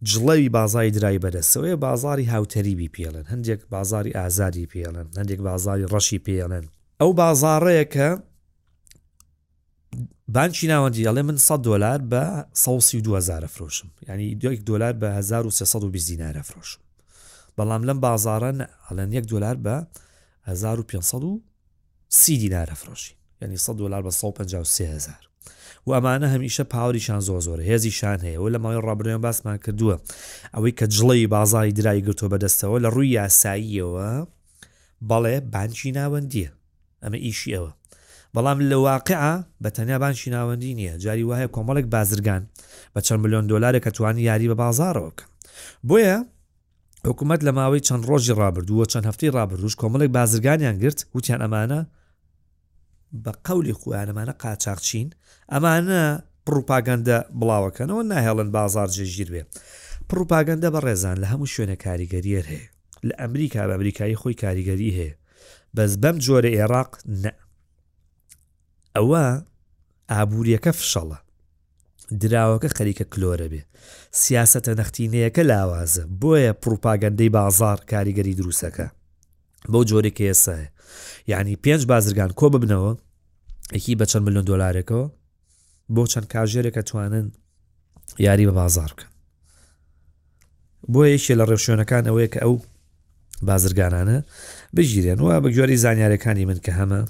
جڵەوی 0.05 0.49
بازاری 0.49 0.91
درای 0.91 1.19
بەدەستەوەی 1.19 1.75
بازاری 1.77 2.25
هاوتەریبی 2.31 2.89
پێڵن 2.95 3.25
هەندێک 3.31 3.61
بازاری 3.69 4.11
ئازادی 4.17 4.67
پێڵن 4.73 5.07
هەندێک 5.17 5.39
بازاری 5.49 5.87
ڕەشی 5.91 6.19
پێڵن 6.27 6.65
ئەو 7.01 7.11
بازارەیە 7.21 7.85
کە 7.93 8.09
بانکی 10.33 10.67
ناوەندی 10.71 11.05
ئەڵێ 11.07 11.21
من 11.29 11.37
100 11.37 11.57
دلار 11.61 11.99
بە 12.11 12.23
2000 13.03 13.47
فرۆشم 13.47 13.87
ینی 14.09 14.35
دوک 14.35 14.59
دلار 14.61 14.93
بە 14.93 15.03
1320 15.03 16.15
دیناە 16.15 16.41
فرۆشم 16.43 16.79
بەڵام 17.59 17.83
لەم 17.85 17.99
بازارن 17.99 18.61
ئەلەن 18.89 19.13
1 19.13 19.25
دلار 19.27 19.55
بە 19.57 19.85
1500 20.43 21.41
سی 22.09 22.39
دیناە 22.49 22.73
فرۆشی 22.73 23.13
ینی 23.41 23.57
100 23.57 23.73
دلار 23.77 24.01
بە 24.03 24.07
1500 24.07 25.30
و 25.87 25.91
ئەمانە 25.93 26.27
هەمیشە 26.35 26.61
پاوریشان 26.75 27.19
زۆ 27.27 27.35
زۆر 27.45 27.59
هێزیشان 27.69 28.19
هەیە 28.25 28.39
و 28.43 28.49
لە 28.53 28.57
ماوەی 28.63 28.81
ڕابرێن 28.87 29.21
باسمان 29.25 29.57
کردووە 29.63 29.95
ئەوەی 30.55 30.73
کە 30.79 30.85
جڵی 30.95 31.27
بازاری 31.35 31.71
درای 31.77 32.01
گرتۆ 32.07 32.25
بەدەستەوە 32.31 32.77
لە 32.83 32.89
ڕووی 32.95 33.13
یاساییەوە 33.17 34.09
بەڵێ 35.09 35.35
بانکی 35.53 35.91
ناوەندیە 35.99 36.49
ئەمە 37.03 37.17
ئیشی 37.25 37.53
ئەوە 37.55 37.71
بەڵام 38.35 38.57
لە 38.71 38.77
واقع 38.87 39.23
بە 39.63 39.69
تەنیا 39.75 39.97
بانشی 40.03 40.29
ناوەندی 40.35 40.75
نییە 40.79 40.93
جاری 41.03 41.25
وایە 41.29 41.47
کۆمەڵێک 41.55 41.85
بازرگان 41.95 42.41
بە 42.93 42.99
چەند 43.07 43.19
میلیۆن 43.23 43.45
دلارێک 43.51 43.83
کە 43.85 43.91
توانی 43.97 44.21
یاری 44.29 44.47
بە 44.51 44.55
بازارەوەکە 44.63 45.23
بۆیە 45.87 46.17
حکوومەت 47.07 47.41
لە 47.47 47.51
ماوەی 47.59 47.81
چەند 47.87 48.03
ڕۆژی 48.09 48.35
ڕابردووە 48.41 48.85
چەند 48.91 49.05
هەفتی 49.09 49.33
ڕابردوش 49.37 49.73
کۆمەڵێک 49.81 50.11
بازرگانیان 50.17 50.75
گرت 50.83 50.99
وتیان 51.15 51.41
ئەمانە 51.45 51.79
بە 53.13 53.31
قولی 53.47 53.73
خویانەمانە 53.79 54.33
قاچاقچین 54.41 55.09
ئەمانە 55.51 56.01
پروپاگەندە 56.47 57.17
بڵاوەکەنەوە 57.39 58.03
ناهێڵن 58.11 58.49
بازار 58.57 58.87
جێژیر 58.95 59.29
بێ 59.33 59.43
پروپاگەندە 60.09 60.67
بە 60.73 60.79
ڕێزان 60.85 61.17
لە 61.23 61.27
هەموو 61.31 61.51
شوێنە 61.53 61.75
کاریگەریەر 61.85 62.45
هەیە 62.53 62.67
لە 63.07 63.13
ئەمریکا 63.21 63.59
بە 63.67 63.71
ئەمریکایی 63.75 64.19
خۆی 64.21 64.39
کاریگەری 64.43 64.91
هەیە 64.99 65.11
بەس 65.75 65.91
بەم 66.01 66.17
جۆرە 66.25 66.49
عێراق 66.57 66.91
نە 67.23 67.31
ئەوە 68.95 69.25
ئابوووریەکە 70.11 70.71
فشەڵە 70.79 71.17
دراوەکە 72.21 72.69
خەریکە 72.77 73.05
کلۆرە 73.13 73.47
بێ 73.53 73.61
سیاسەتە 74.21 74.71
نەختینەیەەکە 74.79 75.43
لاوازە 75.51 76.03
بۆیە 76.21 76.53
پروپاگەندەی 76.63 77.29
بازار 77.37 77.79
کاریگەری 77.91 78.37
دروستەکە 78.39 78.87
بەو 79.69 79.83
جۆرێکە 79.85 80.23
ئێسە 80.29 80.55
یعنی 81.31 81.53
پێنج 81.63 81.83
بازرگان 81.91 82.31
کۆ 82.39 82.47
ببنەوە 82.53 82.91
یەکی 83.77 83.95
بە 83.99 84.05
چەند 84.09 84.23
میلیۆن 84.27 84.45
دلارێکەوە 84.49 85.05
بۆ 85.95 86.03
چەند 86.11 86.27
کاژێرێکە 86.33 86.81
توانن 86.89 87.31
یاری 88.25 88.47
بە 88.47 88.51
بازار 88.61 88.89
بکەن 88.97 89.11
بۆ 90.93 91.01
یەکێ 91.15 91.33
لە 91.39 91.45
ڕێوشێنەکان 91.49 92.03
ئەوەیە 92.07 92.27
کە 92.33 92.39
ئەو 92.43 92.55
بازرگانانە 93.47 94.17
بژیرێن 94.75 95.19
وە 95.25 95.35
بە 95.43 95.49
گوێری 95.55 95.77
زانیارەکانی 95.83 96.45
من 96.49 96.57
کە 96.65 96.71
هەمە 96.79 97.01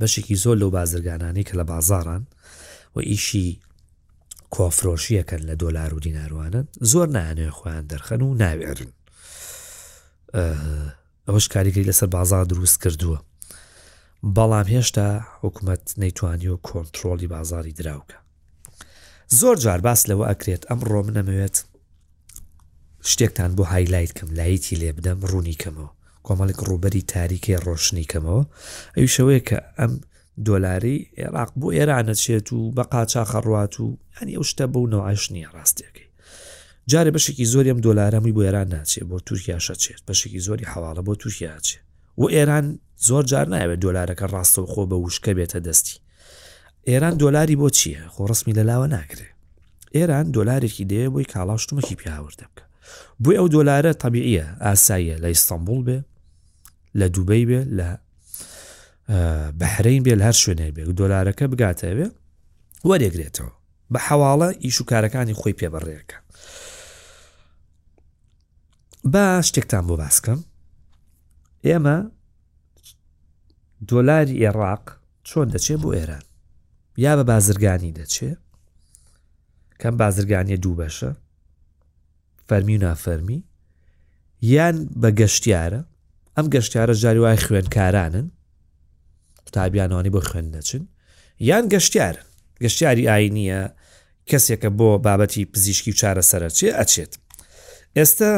بەشێکی 0.00 0.34
زۆر 0.42 0.56
لەو 0.62 0.70
بازرگانانی 0.78 1.42
کە 1.48 1.52
لە 1.60 1.64
بازاران 1.72 2.22
و 2.94 2.98
ئیشی 3.10 3.48
کۆفرۆشیەکەن 4.54 5.42
لە 5.48 5.54
دۆلار 5.62 5.90
و 5.94 6.00
دیناروانن 6.06 6.64
زۆر 6.90 7.08
نانێ 7.14 7.48
خۆیان 7.58 7.84
دەرخەن 7.90 8.22
و 8.22 8.28
ناوێرن 8.42 8.90
ئەوەش 11.28 11.46
کاریگەری 11.54 11.88
لەسەر 11.90 12.08
بازار 12.16 12.44
دروست 12.52 12.76
کردووە 12.82 13.18
بەڵام 14.36 14.66
هێشتا 14.74 15.06
حکوومەت 15.42 15.84
نەیتوانی 16.00 16.48
و 16.52 16.56
کۆنتترۆلی 16.68 17.26
بازاری 17.34 17.74
دراوکە 17.80 18.16
زۆر 19.38 19.56
جار 19.62 19.80
باس 19.86 20.00
لەوە 20.10 20.24
ئەکرێت 20.30 20.62
ئەمڕۆ 20.70 21.00
منەمەوێت 21.06 21.56
شتێکتان 23.10 23.50
بۆ 23.56 23.64
هایلایت 23.72 24.12
کەم 24.18 24.28
لایەتی 24.38 24.76
لێ 24.80 24.90
بدەم 24.98 25.18
ڕوونی 25.30 25.58
کەمەوە 25.62 25.90
کۆمەڵێک 26.26 26.58
ڕوبەری 26.68 27.06
تاریکی 27.14 27.56
ڕۆشنی 27.66 28.08
کەمەوە 28.12 28.42
ئەوی 28.96 29.08
شەوەیە 29.14 29.40
کە 29.48 29.58
ئەم 29.78 29.92
دۆلاری 30.46 30.96
عێراق 31.18 31.50
بۆ 31.60 31.68
ئێرانەچێت 31.76 32.46
و 32.52 32.72
بە 32.76 32.84
قاچا 32.92 33.22
خەڕات 33.30 33.74
و 33.80 33.86
هەنی 34.18 34.34
ئەو 34.36 34.44
شتە 34.50 34.64
بەو 34.72 34.90
نەوەش 34.92 35.22
نییە 35.34 35.48
ڕاستێک 35.56 35.95
جارێ 36.90 37.10
بەشێکی 37.16 37.44
زۆریم 37.52 37.78
دۆلارەمی 37.86 38.32
بۆ 38.36 38.42
ئێران 38.46 38.68
ناچێت 38.74 39.04
بۆ 39.10 39.16
تورکیا 39.28 39.58
شەچێت 39.66 40.00
بەشێکی 40.08 40.40
زۆری 40.46 40.66
حواڵە 40.72 41.02
بۆ 41.06 41.14
تورکیا 41.22 41.58
چێت 41.66 41.82
و 42.20 42.24
ئێران 42.34 42.66
زۆر 43.08 43.24
جار 43.30 43.46
نایوێت 43.54 43.80
دۆلارەکە 43.86 44.24
ڕاستەوە 44.34 44.66
خۆ 44.72 44.82
بە 44.90 44.96
وشکە 45.02 45.32
بێتە 45.38 45.58
دەستی 45.66 45.96
ئێران 46.90 47.14
دۆلاری 47.22 47.56
بۆ 47.60 47.68
چییە 47.76 48.02
خۆ 48.14 48.22
ڕستمی 48.30 48.54
لەلاوە 48.58 48.86
ناکرێ 48.96 49.28
ئێران 49.96 50.26
دۆلارێکی 50.36 50.84
دەیە 50.90 51.08
بۆی 51.14 51.24
کاڵاشتومەکی 51.32 51.94
پیاوردە 52.00 52.44
بکە 52.50 52.64
بۆی 53.22 53.36
ئەو 53.38 53.48
دۆلارە 53.56 53.92
تەبیعە 54.02 54.46
ئاساییە 54.64 55.16
لە 55.22 55.26
ئیستانبول 55.32 55.80
بێ 55.86 55.98
لە 56.98 57.06
دووبەی 57.14 57.44
بێ 57.48 57.60
لە 57.78 57.88
بەحرین 59.60 60.00
بێ 60.06 60.14
لە 60.20 60.24
هەر 60.28 60.36
شوێنێ 60.42 60.68
بێ 60.76 60.82
دۆلارەکە 61.00 61.44
بگاتە 61.52 61.90
بێ 61.98 62.06
وەرێگرێتەوە 62.88 63.52
بە 63.92 63.98
حواڵە 64.06 64.48
ئیش 64.64 64.76
و 64.80 64.84
کارەکانی 64.90 65.34
خۆی 65.40 65.56
پێبڕێەکە 65.60 66.18
با 69.14 69.40
شتێکتان 69.46 69.84
بۆ 69.88 69.94
باسکەم 70.04 70.38
ئێمە 71.66 71.96
دۆلاری 73.90 74.34
عێراق 74.44 74.84
چۆن 75.28 75.48
دەچێت 75.54 75.78
بۆ 75.82 75.88
ئێران 75.96 76.22
یا 77.04 77.12
بە 77.18 77.24
بازرگانی 77.32 77.92
دەچێت 78.00 78.38
کەم 79.80 79.94
بازرگانی 80.02 80.56
دوو 80.64 80.74
بەشە 80.88 81.10
فەرمی 82.48 82.76
و 82.76 82.82
نافەرمی 82.84 83.38
یان 84.54 84.76
بە 85.02 85.08
گەشتیارە 85.20 85.80
ئەم 86.38 86.46
گەشتیارە 86.54 86.92
جاری 87.02 87.18
وای 87.22 87.36
خوێنکارانن 87.44 88.26
قوتابیانانی 89.44 90.10
بۆ 90.14 90.20
خوێن 90.28 90.46
دەچن 90.54 90.82
یان 91.48 91.64
گەشتیار 91.72 92.16
گەشتیاری 92.62 93.08
ئاینیە 93.10 93.62
کەسێکە 94.30 94.70
بۆ 94.78 94.88
بابەتی 95.06 95.44
پزیشکی 95.52 95.90
و 95.90 95.94
چارەسەرە 96.00 96.48
چێ 96.58 96.70
ئەچێت 96.80 97.12
ئێستا 97.96 98.32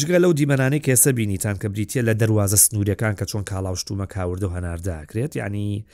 جگە 0.00 0.18
لەو 0.22 0.32
دیمەانەی 0.34 0.82
کێسە 0.86 1.08
بینیتان 1.16 1.56
کە 1.62 1.68
بریتە 1.74 2.00
لە 2.08 2.14
دەواازە 2.22 2.56
سنووریەکان 2.64 3.14
کە 3.18 3.24
چۆن 3.30 3.44
کاڵاوشتومە 3.50 4.06
کاورد 4.14 4.42
و 4.42 4.48
هەنارداکرێت 4.54 5.32
ینی 5.36 5.84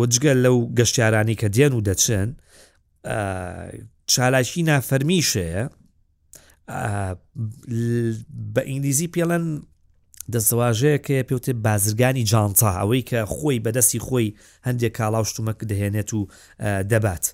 وەجگە 0.00 0.32
لەو 0.44 0.56
گەشتیارانی 0.78 1.34
کە 1.40 1.46
دێن 1.54 1.72
و 1.74 1.80
دەچن 1.88 2.28
چالاشی 4.12 4.62
نافەرمیشەیە 4.70 5.64
بە 8.54 8.60
ئینگلیزی 8.68 9.10
پێڵەن 9.14 9.44
دەسەواژەیەکە 10.34 11.16
پێوتێ 11.28 11.52
بازرگانی 11.66 12.24
جانتا 12.30 12.70
ئەوەی 12.80 13.02
کە 13.10 13.20
خۆی 13.34 13.62
بەدەستی 13.64 14.00
خۆی 14.06 14.34
هەندێک 14.66 14.92
کاڵاوشتومەک 14.98 15.58
دەهێنێت 15.70 16.10
و 16.16 16.20
دەبات. 16.90 17.24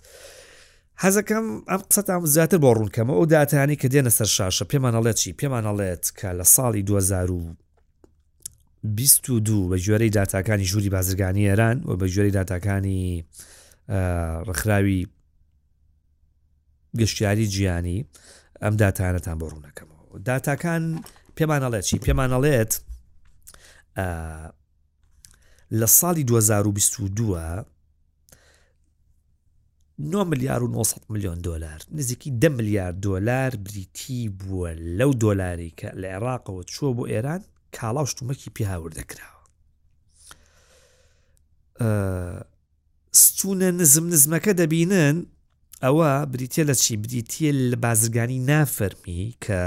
حەزەکەم 1.02 1.46
ئەم 1.70 1.80
قسەتام 1.90 2.22
زیاتر 2.34 2.58
بۆ 2.64 2.70
ڕوونکەمە 2.78 3.12
ئەو 3.18 3.26
دااتانی 3.34 3.76
کە 3.80 3.88
دێنە 3.92 4.08
سەر 4.18 4.28
شاشە 4.36 4.64
پێمانەڵێت 4.72 5.16
چی 5.22 5.30
پێمانەڵێت 5.40 6.04
کە 6.18 6.28
لە 6.38 6.44
ساڵی 6.54 6.82
2022 6.82 9.70
بە 9.70 9.76
ژێرەی 9.84 10.10
دااتکانی 10.16 10.64
ژووری 10.70 10.90
بازرگانی 10.96 11.48
ئێران 11.48 11.76
و 11.88 11.90
بە 12.00 12.06
ژێری 12.12 12.30
دااتکانی 12.38 13.02
ڕخراوی 14.48 15.02
گەشتیاری 16.98 17.46
گیانی 17.54 17.98
ئەم 18.62 18.74
دااتانەتان 18.80 19.36
بۆ 19.40 19.46
ڕوونەکەمەوە 19.52 20.14
دااتکان 20.26 20.84
پێمانەڵێت 21.36 21.84
چی 21.88 21.96
پێمانەڵێت 22.06 22.72
لە 25.80 25.86
ساڵی 25.98 26.24
2022 26.24 27.64
9 29.98 30.24
میلیار 30.24 30.62
و 30.62 30.68
900 30.80 30.96
میلیۆن 31.12 31.40
دلار 31.42 31.78
نزیکی 31.92 32.30
ده 32.30 32.48
میلیارد 32.48 33.00
دلار 33.00 33.50
بریتی 33.56 34.32
بووە 34.38 34.76
لەو 34.98 35.14
دۆلاری 35.24 35.72
کە 35.84 35.88
لە 36.00 36.06
عێراقەوە 36.18 36.64
چوە 36.72 36.92
بۆ 36.96 37.04
ئێران 37.08 37.40
کاڵاو 37.76 38.06
شتومەکی 38.10 38.48
پیاور 38.54 38.90
دەکراوە 38.98 39.34
ستونە 43.22 43.62
نزم 43.78 44.10
نزمەکە 44.10 44.50
دەبینن 44.60 45.26
ئەوە 45.84 46.10
بریتە 46.32 46.62
لە 46.68 46.74
چی 46.82 46.96
بریتە 47.04 47.48
لە 47.72 47.76
بازرگانی 47.84 48.46
نافەرمی 48.50 49.36
کە 49.44 49.60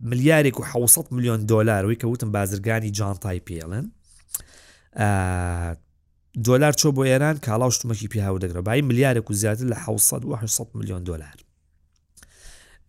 ملیارێک 0.00 0.56
و 0.60 0.64
600 0.86 1.12
میلیۆن 1.12 1.40
دلار 1.46 1.84
وی 1.86 1.94
کە 2.00 2.04
وتم 2.04 2.32
بازرگانی 2.32 2.90
جانتای 2.90 3.40
پێڵن 3.48 3.86
دلار 6.44 6.72
چۆ 6.72 6.88
بۆ 6.96 7.02
ئێران 7.10 7.36
کاڵاو 7.46 7.70
شتمەکی 7.74 8.08
پیاو 8.12 8.38
دەگرە 8.40 8.56
باایی 8.66 8.82
ملیارێک 8.82 9.30
و 9.30 9.34
زیاتر 9.34 9.66
لە 9.72 9.76
1600 9.88 10.66
میلیۆن 10.74 11.04
دلار 11.04 11.36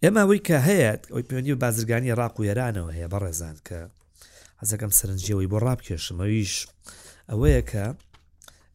ئێماوەی 0.05 0.41
کە 0.47 0.57
هەیە 0.67 1.11
ئەوی 1.11 1.23
پەیوەندی 1.29 1.51
و 1.51 1.55
بازرگانی 1.55 2.13
ڕاق 2.15 2.39
و 2.39 2.43
ێرانەوە 2.51 2.93
هەیە 2.95 3.07
بەڕێزان 3.13 3.55
کە 3.67 3.79
حەزەکەم 4.61 4.91
سەرنجەوەی 4.97 5.47
بۆ 5.51 5.57
ڕابکێشمەویش 5.65 6.53
ئەوەیە 7.29 7.61
کە 7.71 7.85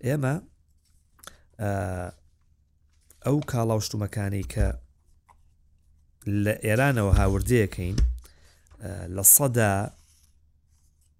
ئێمە 0.07 0.35
ئەو 3.27 3.39
کاڵاو 3.51 3.81
شتومەکانی 3.87 4.43
کە 4.53 4.67
لە 6.45 6.55
ئێرانەوە 6.67 7.17
هاوردەیەکەین 7.21 7.97
لە 9.17 9.23
سەدا 9.35 9.75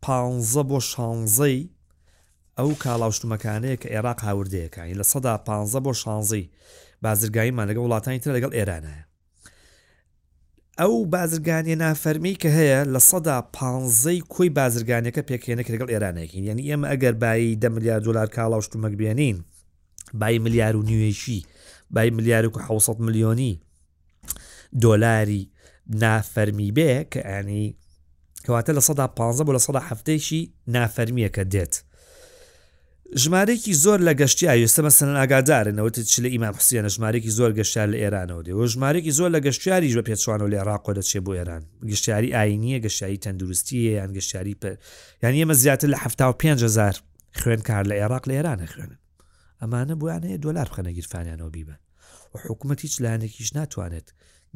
پ 0.03 0.07
بۆ 0.69 0.81
شانزەی 0.91 1.59
ئەو 2.61 2.71
کاڵاوشتمەکانەیە 2.85 3.77
کە 3.83 3.89
عێراق 3.95 4.21
هاوردەیەەکانی 4.27 4.99
لە 5.01 5.05
سەدا 5.13 5.35
15 5.47 5.81
بۆ 5.85 5.93
شانزی 6.03 6.51
بازرگاییمان 7.03 7.67
لەگە 7.71 7.81
وڵاتانی 7.83 8.19
تر 8.23 8.31
لەگەڵ 8.37 8.53
ئێرانە 8.57 8.95
ئەو 10.81 10.95
بازرگانی 11.15 11.77
نافەرمی 11.83 12.35
کە 12.43 12.49
هەیە 12.59 12.81
لە 12.95 13.01
سەدا 13.11 13.37
پانزەی 13.57 14.21
کوی 14.35 14.49
بازرگانیەکە 14.59 15.23
پێکێنە 15.31 15.63
لەگەڵ 15.75 15.89
ئێرانەکەین 15.93 16.45
یعنی 16.49 16.63
ئێمە 16.69 16.87
ئەگەر 16.93 17.15
بای 17.23 17.59
دە 17.63 17.69
میلیار 17.75 18.01
دلار 18.07 18.29
کاڵاوشتمەک 18.37 18.95
بێنین 19.01 19.37
بای 20.21 20.39
ملیار 20.45 20.75
و 20.77 20.83
نوێشی 20.91 21.41
بای 21.95 22.11
ملیار 22.11 22.45
و 22.47 22.53
600 22.81 22.97
میلیۆنی 23.07 23.55
دۆلاری 24.85 25.43
نافەرمی 26.03 26.71
بێ 26.77 26.91
کە 27.13 27.21
ئەنی 27.33 27.67
کەواتە 28.45 28.71
لە 28.79 28.83
سەدا 28.89 29.07
15 29.09 29.45
بۆ 29.47 29.53
لە 29.57 29.61
سەدا 29.67 29.81
هەفتەیشی 29.91 30.43
نافەرمیەکە 30.75 31.45
دێت. 31.55 31.75
ژمارەێکی 33.23 33.75
زۆر 33.85 34.01
لە 34.09 34.13
گەشتی 34.21 34.49
ئاوێستە 34.51 34.81
مەسەن 34.87 35.11
ئاگادارنەوەت 35.21 35.97
چ 36.11 36.15
لە 36.25 36.29
ئیمام 36.35 36.55
حسیێنە 36.59 36.89
ژمارێکی 36.95 37.31
زۆر 37.39 37.51
گەشتار 37.59 37.87
لە 37.93 37.99
ئێرانەوە 38.03 38.43
دێەوە 38.47 38.65
ژمارێکی 38.73 39.13
زۆر 39.19 39.31
لە 39.37 39.41
گەشتیاریش 39.47 39.95
بە 39.99 40.03
پێچوان 40.09 40.41
و 40.43 40.49
لە 40.53 40.57
عراقۆ 40.63 40.91
دەچێ 40.99 41.21
بۆ 41.27 41.33
ئێران 41.39 41.63
گەشتیاری 41.91 42.29
ئاینیە 42.37 42.79
گەشتایی 42.85 43.19
تەندروستیە 43.25 43.91
یان 43.99 44.11
گەشتیاری 44.19 44.55
پ 44.61 44.65
یان 45.23 45.33
ئێمە 45.39 45.55
زیاتر 45.63 45.89
لە 45.95 45.99
5هزار 46.43 46.95
خوێن 47.43 47.63
کار 47.69 47.85
لە 47.91 47.95
عێراق 48.01 48.25
لە 48.29 48.35
ئێرانە 48.37 48.67
خوێنن 48.73 48.99
ئەمانە 49.61 49.95
بۆیانەیە 50.01 50.37
دلار 50.45 50.69
بخەنە 50.71 50.91
گیرفانیانەوە 50.99 51.51
بیبن 51.57 51.79
و 52.33 52.35
حکوومەت 52.45 52.81
هیچ 52.87 52.95
لایەنێکیش 53.03 53.51
ناتوانێت 53.59 54.09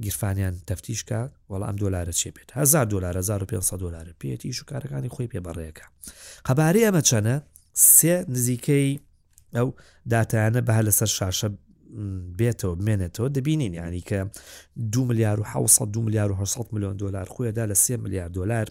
گیرفانیان 0.04 0.54
تەفتیشکە 0.70 1.20
وەڵ 1.50 1.62
ئەم 1.68 1.76
دلارە 1.82 2.12
چێ 2.20 2.28
بێت 2.36 2.48
1000 2.56 2.84
دلار 2.84 3.16
1500 3.18 3.78
دلار 3.80 4.14
پێێتی 4.24 4.52
شوکارەکانی 4.58 5.08
خۆی 5.14 5.26
پێبڕێەکە 5.32 5.86
قەبارەی 6.46 6.84
ئەمە 6.88 7.02
چەنە 7.10 7.42
سێ 7.96 8.14
نزیکەی 8.32 8.98
ئەو 9.56 9.68
دااتیانە 10.10 10.60
بەها 10.66 10.82
لەسەر 10.88 11.10
شاشە 11.16 11.48
بێتەوە 12.38 12.74
بمێنێتەوە 12.78 13.28
دەبینین 13.36 13.72
ینی 13.80 14.02
کە 14.08 14.20
دو 14.92 15.02
میلیار 15.08 15.38
و 15.40 15.44
600 15.66 15.92
دو 15.94 16.00
میلیار 16.06 16.28
و 16.32 16.36
600 16.44 16.66
میلیۆن 16.72 16.96
دلار 16.98 17.24
خوێدا 17.28 17.64
لە 17.70 17.74
سێ 17.84 17.96
میلیارد 18.04 18.32
دلار 18.32 18.66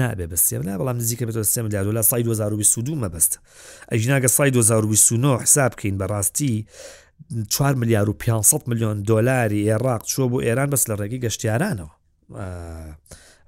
نابێ 0.00 0.26
بە 0.32 0.36
سێ 0.44 0.52
لا 0.66 0.74
بەڵام 0.78 0.96
نزیکە 1.02 1.24
بێتەوە 1.28 1.46
سێ 1.54 1.60
میلیارد 1.66 1.86
دلار 1.88 2.02
سای 2.10 2.22
2022 2.22 2.94
مەبەست 3.02 3.32
ئەژناگە 3.92 4.26
سای 4.28 4.50
2029 4.50 5.36
حساب 5.42 5.72
بکەین 5.72 5.98
بەڕاستی 6.00 6.64
4 7.48 7.74
میلیار 7.74 8.10
و 8.10 8.12
500 8.12 8.68
میلیۆن 8.68 9.02
دلاری 9.02 9.64
عێراق 9.78 10.02
چۆ 10.02 10.20
بۆ 10.32 10.38
ئێران 10.44 10.70
بەس 10.70 10.84
لە 10.90 10.94
ڕێگەی 10.96 11.24
گەشتیارانەوە. 11.26 11.90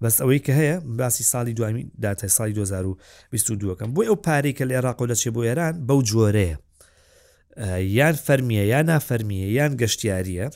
بەس 0.02 0.16
ئەوەی 0.22 0.38
کە 0.46 0.52
هەیە 0.60 0.76
باسی 0.98 1.24
ساڵی 1.32 1.54
دوامی 1.58 1.90
داتای 2.02 2.28
ساڵی 2.36 2.54
2022کەم 2.54 3.88
بۆی 3.96 4.08
ئەو 4.10 4.16
پارەی 4.26 4.52
کە 4.58 4.62
لە 4.68 4.74
عێراقۆ 4.78 5.04
دەچێ 5.12 5.30
بۆ 5.34 5.42
ئێران 5.48 5.74
بەو 5.88 6.00
جۆرەیە 6.10 6.56
یان 7.98 8.16
فەرمیە 8.26 8.64
یان 8.72 8.86
نافەرمیە 8.92 9.46
یان 9.58 9.72
گەشتیاریە 9.80 10.46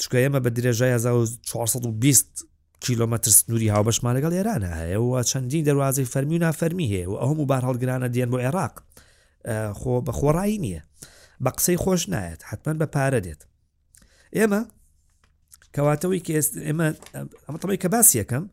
چکە 0.00 0.16
ئێمە 0.24 0.40
بە 0.44 0.50
درێژای 0.56 0.92
1420 0.92 2.44
کیلومتر 2.80 3.30
سنووری 3.30 3.68
هاوبەشمان 3.74 4.12
لەگەڵ 4.18 4.32
ئێرانە 4.38 4.70
هەیە 4.80 4.98
و 5.00 5.22
چەندین 5.30 5.64
دەواازەی 5.70 6.04
فەرمی 6.12 6.38
و 6.38 6.44
نافەرمی 6.46 6.88
هەیە 6.92 7.08
و 7.08 7.14
ئەوم 7.22 7.40
و 7.40 7.46
بار 7.46 7.62
هەڵگرانە 7.68 8.08
دێن 8.14 8.30
بۆ 8.32 8.38
عێراق 8.44 8.74
خۆ 9.80 9.92
بە 10.06 10.12
خۆڕایی 10.18 10.58
نییە 10.64 10.82
بە 11.44 11.50
قسەی 11.56 11.76
خۆش 11.84 12.02
نایەت 12.12 12.40
حتمما 12.48 12.74
بە 12.80 12.86
پارە 12.94 13.20
دێت 13.26 13.40
ئێمە 14.36 14.62
کەواتەوەی 15.76 16.20
کە 16.26 16.34
ئێمە 16.66 16.88
ئەمەتەڵی 17.46 17.78
کە 17.82 17.88
باسی 17.94 18.16
یەکەم 18.22 18.44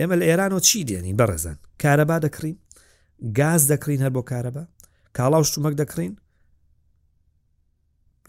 ئێمە 0.00 0.16
لە 0.20 0.24
ئێرانەوە 0.30 0.60
چی 0.68 0.80
دێنی 0.88 1.14
بەڕێزان 1.20 1.56
کارەبا 1.82 2.16
دەکڕین 2.24 2.56
گاز 3.40 3.62
دەکرین 3.72 4.00
هەر 4.04 4.12
بۆ 4.16 4.22
کارەبە 4.30 4.64
کاڵاو 5.16 5.42
شتومەک 5.50 5.74
دەکڕین 5.82 6.12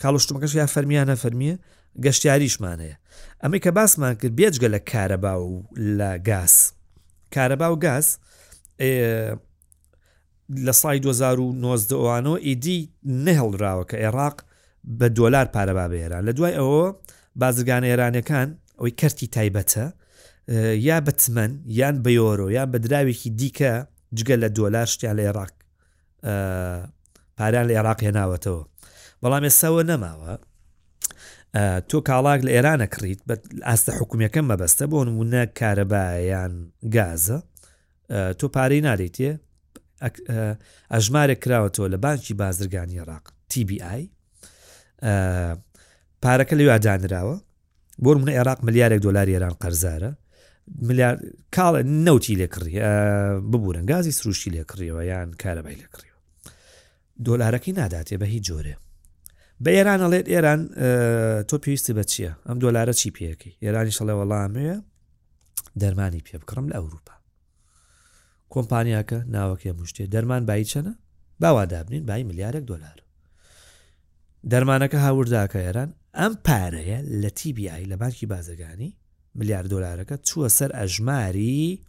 کاڵشتمەکەش 0.02 0.54
یا 0.60 0.66
فەرمیانە 0.76 1.16
فەرمیە 1.24 1.56
گەشتیاریشمانەیە 2.06 2.96
ئەمەی 3.44 3.60
کە 3.66 3.70
باسمان 3.78 4.14
کرد 4.22 4.34
بێجگە 4.40 4.70
لە 4.76 4.80
کارەبا 4.92 5.34
و 5.48 5.54
لە 6.00 6.12
گاز 6.30 6.54
کارەبا 7.36 7.68
و 7.74 7.76
گاز 7.86 8.08
لە 10.68 10.72
سای 10.82 11.00
2009ەوە 11.06 12.38
ئیدی 12.48 12.80
نەهڵراوە 13.26 13.84
کە 13.90 13.96
عێراق 14.04 14.38
بە 15.00 15.08
دۆلار 15.18 15.46
پارەبا 15.56 15.86
بێران 15.94 16.24
لە 16.28 16.32
دوای 16.38 16.54
ئەوە 16.60 16.88
بازرگان 17.42 17.84
ئێرانەکان 17.90 18.48
ئەوەی 18.78 18.94
کەرتی 19.02 19.28
تایبەتە 19.38 19.84
یا 20.90 20.98
بەتمەن 21.08 21.52
یان 21.80 21.96
بەیۆرۆ 22.06 22.48
یان 22.58 22.68
بە 22.74 22.78
دراوێکی 22.86 23.30
دیکە 23.40 23.74
جگە 24.18 24.36
لە 24.44 24.50
دۆلار 24.58 24.88
شتیان 24.94 25.16
لە 25.18 25.22
عێراق 25.28 25.54
پاران 27.38 27.66
لە 27.70 27.74
عێراق 27.78 28.00
هێناوەتەوە 28.08 28.64
بەڵام 29.24 29.44
ێساوە 29.50 29.84
نەماوە 29.90 30.34
تۆ 31.90 31.98
کاڵاک 32.08 32.40
لە 32.48 32.52
ئێرانە 32.56 32.88
کڕیت 32.94 33.22
بە 33.28 33.34
ئاستە 33.68 33.92
حکوومیەکەم 34.00 34.46
مەبەستە 34.52 34.84
بۆ 34.92 35.00
نمونە 35.08 35.44
کارەبایان 35.60 36.54
گازە 36.96 37.38
تۆ 38.40 38.46
پارەی 38.56 38.82
نادەیتێ 38.88 39.32
ئەژمارە 40.94 41.36
کراوەتەوە 41.44 41.88
لە 41.94 41.98
بانکی 42.06 42.34
بازرگانی 42.42 43.00
عراق 43.04 43.26
TBI 43.52 44.02
پارەکە 46.26 46.54
لەوادانراوە 46.60 47.36
بۆ 48.04 48.12
منە 48.22 48.32
عێراق 48.38 48.60
ملیارێک 48.68 49.00
دلار 49.08 49.28
ئێران 49.34 49.54
قەرزارە 49.62 50.12
ملیار 50.88 51.16
کاڵە 51.56 51.82
نەوتی 52.06 52.36
لێکڕی 52.42 52.74
ببوورن 53.52 53.86
گازی 53.92 54.12
سروشی 54.20 54.50
لێکڕیەوە 54.56 55.02
یان 55.12 55.30
کارەبای 55.44 55.78
لێکڕیەوە 55.82 56.20
دۆلارەکەی 57.26 57.74
ناداتێ 57.80 58.16
بە 58.22 58.26
هیچ 58.34 58.44
جۆرە 58.50 58.76
بە 59.64 59.70
ئێران 59.78 60.00
ئەڵێت 60.06 60.26
ئێران 60.34 60.62
تۆ 61.50 61.56
پێویستی 61.64 61.94
بە 61.98 62.04
چییە 62.12 62.32
ئەم 62.48 62.58
دۆلارە 62.64 62.94
چی 63.00 63.10
پێەکەی 63.16 63.54
ئێرانی 63.66 63.92
شەڵێ 63.98 64.14
وەڵامەیە 64.20 64.78
دەرمانی 65.82 66.22
پێ 66.26 66.36
بکڕم 66.42 66.66
لە 66.72 66.76
ئەوروپا 66.80 67.16
کۆمپانیاکە 68.54 69.20
ناوەکە 69.36 69.72
مشتێ 69.82 70.04
دەرمان 70.14 70.44
بای 70.50 70.66
چەنە 70.72 70.94
باوادابنین 71.42 72.04
بای 72.10 72.24
ملیارێک 72.30 72.64
دلار 72.72 73.00
دەرمانەکە 74.52 74.98
هاورداکە 75.06 75.60
ئێران 75.66 75.90
ئەم 76.22 76.34
پارەیە 76.46 77.00
لە 77.22 77.30
TBI 77.40 77.84
لە 77.92 77.96
بانکی 77.98 78.26
بازرگانی 78.26 78.96
ملیار 79.36 79.66
دلارەکە 79.74 80.18
چووە 80.28 80.50
سەر 80.58 80.72
ئەژماری 80.80 81.80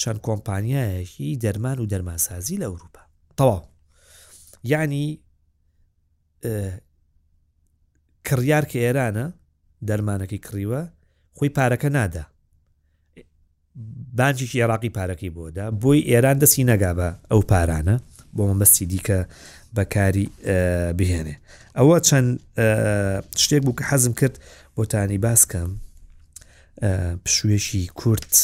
چەند 0.00 0.18
کۆمپانیایەکی 0.26 1.38
دەرمان 1.44 1.78
و 1.80 1.86
دەرماسازی 1.92 2.56
لە 2.62 2.66
ئەوروپا 2.68 3.02
تەواو 3.38 3.60
ینی 4.64 5.20
کڕیار 8.26 8.64
کە 8.70 8.78
ئێرانە 8.84 9.26
دەرمانەکەی 9.88 10.40
کڕیوە 10.46 10.82
خۆی 11.36 11.52
پارەکە 11.58 11.88
نادا 11.96 12.24
بانکیی 14.18 14.60
عێراقی 14.62 14.90
پارەکەی 14.98 15.30
بۆدا 15.36 15.66
بۆی 15.82 16.06
ئێران 16.10 16.38
دەسی 16.42 16.64
نەگا 16.70 16.92
بە 16.98 17.08
ئەو 17.30 17.40
پارانە 17.50 17.96
بۆ 18.36 18.42
مەمەستی 18.50 18.86
دیکە 18.90 19.18
بەکاری 19.76 20.26
بهێنێ 20.98 21.36
ئەوە 21.78 21.96
چەند 22.08 22.28
شتێک 23.44 23.62
بوو 23.64 23.76
کە 23.78 23.82
حەزم 23.90 24.12
کرد 24.20 24.34
بۆتانی 24.76 25.18
باسکەم 25.26 25.70
پشوێکی 27.24 27.82
کورت 28.00 28.34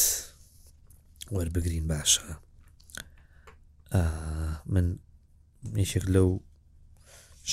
وەربگرین 1.35 1.85
باشە 1.91 2.21
من 4.73 4.85
نیشێک 5.75 6.05
لەو 6.15 6.29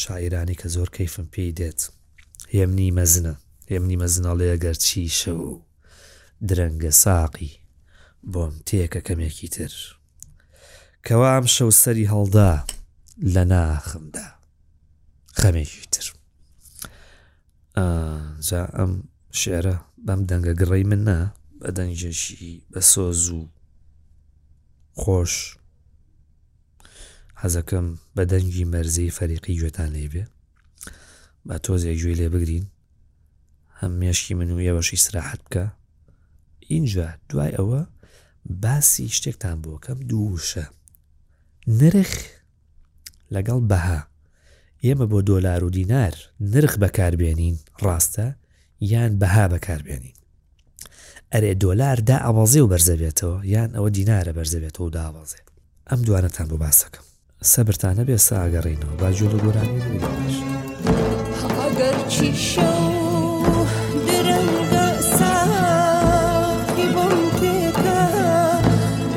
شاعرانی 0.02 0.54
کە 0.60 0.66
زۆر 0.74 0.88
کەیفم 0.96 1.26
پێی 1.34 1.52
دێت 1.58 1.80
هێمنی 2.54 2.90
مەزنە 2.98 3.34
هێمنی 3.72 3.96
مەزناڵەیە 4.02 4.56
گەرچی 4.64 5.08
شە 5.18 5.32
و 5.44 5.48
درەنگە 6.48 6.90
ساقی 7.02 7.52
بۆم 8.32 8.54
تێکە 8.66 9.00
کەمێکی 9.06 9.48
تر 9.54 9.72
کەوا 11.06 11.28
ئەم 11.37 11.46
شەو 11.56 11.70
سەری 11.82 12.10
هەڵدا 12.12 12.54
لە 13.18 13.44
ناخمدا 13.44 14.29
خەمێکی 15.40 15.87
تر 15.94 16.07
جا 18.48 18.62
ئەم 18.77 18.92
شێرە 19.40 19.77
بەم 20.07 20.20
دەنگە 20.29 20.53
گڕی 20.61 20.85
منە 20.90 21.20
بە 21.61 21.68
دەنجەشی 21.77 22.53
بە 22.72 22.81
سۆز 22.92 23.22
و 23.38 23.40
خۆش 25.00 25.35
حەزەکەم 27.42 27.87
بە 28.16 28.22
دەنگی 28.31 28.64
مەرزەی 28.72 29.14
فەریقی 29.16 29.59
گوێتان 29.61 29.90
لێبێ 29.96 30.24
بە 31.48 31.57
تۆزێک 31.64 31.98
گوێ 32.03 32.14
لێ 32.20 32.29
بگرین 32.35 32.66
هەم 33.79 33.92
مێشکی 34.00 34.35
من 34.40 34.50
و 34.50 34.59
یەوەشی 34.66 34.96
سراحت 35.05 35.40
بکە 35.46 35.64
اینجا 36.72 37.09
دوای 37.29 37.57
ئەوە 37.57 37.83
باسی 38.62 39.09
شتێکتان 39.16 39.59
بۆکەم 39.64 39.98
دووشە 40.11 40.64
نرخ 41.81 42.12
لەگەڵ 43.34 43.58
بەها 43.70 44.00
ئێمە 44.84 45.06
بۆ 45.12 45.18
دۆلار 45.30 45.60
و 45.64 45.70
دینار 45.78 46.14
نرخ 46.52 46.72
بەکاربێنین 46.82 47.56
ڕاستە 47.82 48.28
یان 48.92 49.12
بەها 49.20 49.44
بەکاربێنین 49.52 50.14
ئەرێ 51.32 51.52
دۆلار 51.64 51.96
دا 52.08 52.16
ئاوازی 52.24 52.60
و 52.62 52.66
بەرزەبێتەوە 52.72 53.36
یان 53.54 53.70
ئەوە 53.76 53.88
دینارە 53.96 54.32
بەرزەبێتەوە 54.38 54.80
و 54.86 54.90
داوازێ 54.98 55.40
ئەم 55.90 56.00
دوانەتان 56.06 56.46
بۆ 56.50 56.56
باسەکەم 56.62 57.04
سەبرتانە 57.52 58.02
بێ 58.08 58.16
ساگەڕینەوە 58.28 58.94
باجوۆ 59.00 59.28
لە 59.32 59.36
گۆرانی 59.44 59.78
بێش 60.02 60.36
ئەگەر 61.60 61.96
چی 62.12 62.30
شەو 62.48 63.56
درەنگە 64.06 64.86
ساقی 65.18 66.86
بۆ 66.94 67.06
تێکە 67.38 68.00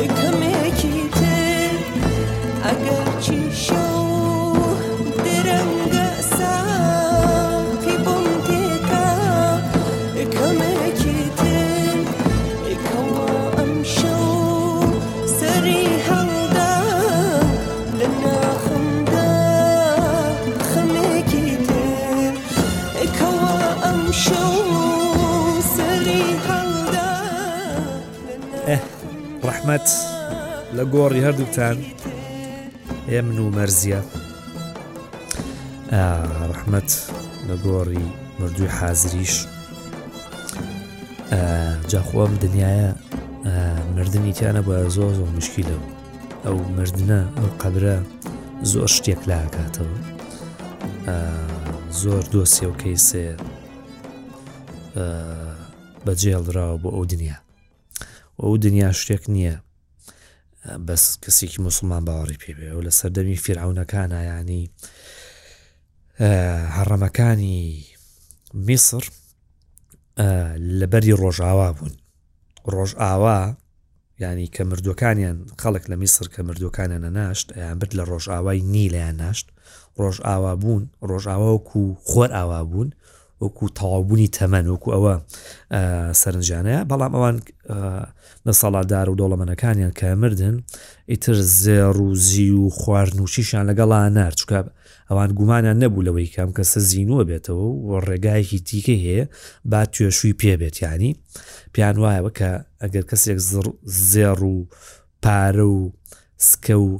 کەمێکی 0.09 0.97
تر 1.15 1.73
ئەگەر 2.65 3.06
لە 30.77 30.83
گۆڕی 30.95 31.21
هەردووتان 31.27 31.77
ئێ 33.09 33.19
من 33.27 33.37
و 33.45 33.47
مەرزیە 33.57 34.01
ڕحمەت 36.51 36.89
لە 37.47 37.55
گۆڕی 37.65 38.05
مردووی 38.39 38.71
حازریش 38.77 39.35
جاخۆم 41.91 42.33
دنیاە 42.43 42.87
مردنی 43.95 44.33
تیانە 44.37 44.61
بە 44.67 44.75
زۆر 44.95 45.11
زۆر 45.19 45.29
مشکیلە 45.37 45.77
ئەو 46.45 46.55
مردە 46.77 47.19
ئەو 47.37 47.47
قەبرە 47.61 47.97
زۆر 48.71 48.89
شتێک 48.95 49.21
لاکاتەوە 49.29 49.99
زۆر 52.01 52.23
دۆسی 52.33 52.65
و 52.69 52.73
کەیسێ 52.81 53.25
بەجێڵراوە 56.05 56.77
بۆ 56.83 56.89
ئەو 56.95 57.03
دنیا 57.13 57.37
ئەو 58.41 58.53
دنیا 58.65 58.89
شتێک 59.01 59.23
نییە 59.35 59.55
بەس 60.87 61.03
کەسێکی 61.23 61.59
مسلمان 61.67 62.03
باوەڕی 62.07 62.37
پێ 62.41 62.51
بێ 62.57 62.67
و 62.77 62.81
لە 62.87 62.91
سەردەمی 62.99 63.37
فیرعونەکانە 63.43 64.19
ینی 64.31 64.63
هەڕەمەکانی 66.77 67.59
میسر 68.67 69.03
لە 70.79 70.85
بەری 70.91 71.17
ڕۆژاوا 71.21 71.69
بوون 71.77 71.93
ڕۆژ 72.73 72.91
ئاوا 73.01 73.39
ینی 74.23 74.47
کە 74.55 74.61
مردوەکانیان 74.69 75.37
خەڵک 75.61 75.83
لە 75.91 75.95
میسر 76.01 76.25
کە 76.33 76.41
مردوەکانیانە 76.47 77.09
ناشت 77.19 77.47
یان 77.61 77.77
برد 77.79 77.93
لە 77.99 78.03
ڕۆژ 78.09 78.25
ئاوای 78.33 78.61
نیلیان 78.73 79.15
ناشت 79.23 79.47
ڕۆژ 80.01 80.17
ئاوا 80.27 80.51
بوون 80.61 80.83
ڕۆژ 81.09 81.23
ئاواوەکو 81.31 81.81
خۆر 82.09 82.29
ئاوا 82.37 82.61
بوون 82.69 82.89
وەکو 83.41 83.65
تەواوبوونی 83.79 84.29
تەمەەن 84.37 84.65
وەکو 84.73 84.89
ئەوە 84.95 85.13
سەرنجانەیە 86.21 86.79
بەڵام 86.89 87.11
ئەوان 87.17 87.35
لە 88.47 88.53
سەڵاددار 88.61 89.07
و 89.09 89.17
دۆڵەمەنەکانیان 89.21 89.93
کە 89.99 90.09
مردن 90.21 90.55
ئیتر 91.11 91.35
زێڕوزی 91.61 92.49
و 92.61 92.69
خواردنوشیشان 92.79 93.63
لەگەڵا 93.69 93.99
نارچکە 94.17 94.59
ئەوان 95.09 95.29
گومانیان 95.37 95.77
نەبوو 95.83 96.05
لەوەی 96.07 96.29
کام 96.35 96.49
کەسە 96.57 96.79
زیینوە 96.89 97.23
بێتەوە 97.29 97.67
و 97.85 97.89
ڕێگایەکی 98.07 98.59
تیکە 98.67 98.95
هەیە 99.05 99.25
با 99.71 99.81
توێشووی 99.93 100.35
پێبێت 100.41 100.75
ینی 100.83 101.11
پیان 101.73 101.95
وایەوە 102.03 102.31
کە 102.37 102.49
ئەگەر 102.83 103.05
کەسێک 103.09 103.37
زێڕ 104.11 104.39
و 104.53 104.57
پارە 105.23 105.65
و 105.77 105.81
سکە 106.49 106.75
و 106.87 106.91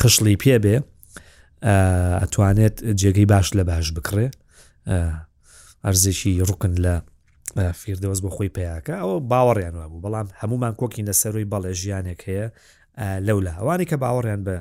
خشلی 0.00 0.36
پێبێ 0.44 0.76
ئەتوانێت 2.22 2.76
جێگەی 3.00 3.26
باش 3.32 3.48
لە 3.58 3.64
باش 3.68 3.88
بکڕێ 3.96 4.28
ئەرزێکی 5.84 6.32
ڕوکن 6.48 6.74
لە 6.86 6.94
فیردەوەست 7.80 8.22
بۆ 8.24 8.30
خۆی 8.36 8.50
پیاکە 8.56 8.94
ئەوە 9.02 9.16
باوەڕیانوە 9.32 9.84
بوو 9.90 10.02
بەڵام 10.04 10.28
هەمومان 10.40 10.74
کۆکین 10.80 11.04
لەسەروی 11.10 11.50
بەڵێ 11.52 11.72
ژیانێک 11.82 12.20
هەیە 12.28 12.46
لەولا 13.26 13.52
ئەوانی 13.58 13.86
کە 13.90 13.96
باوەڕیان 14.02 14.40
بە 14.46 14.56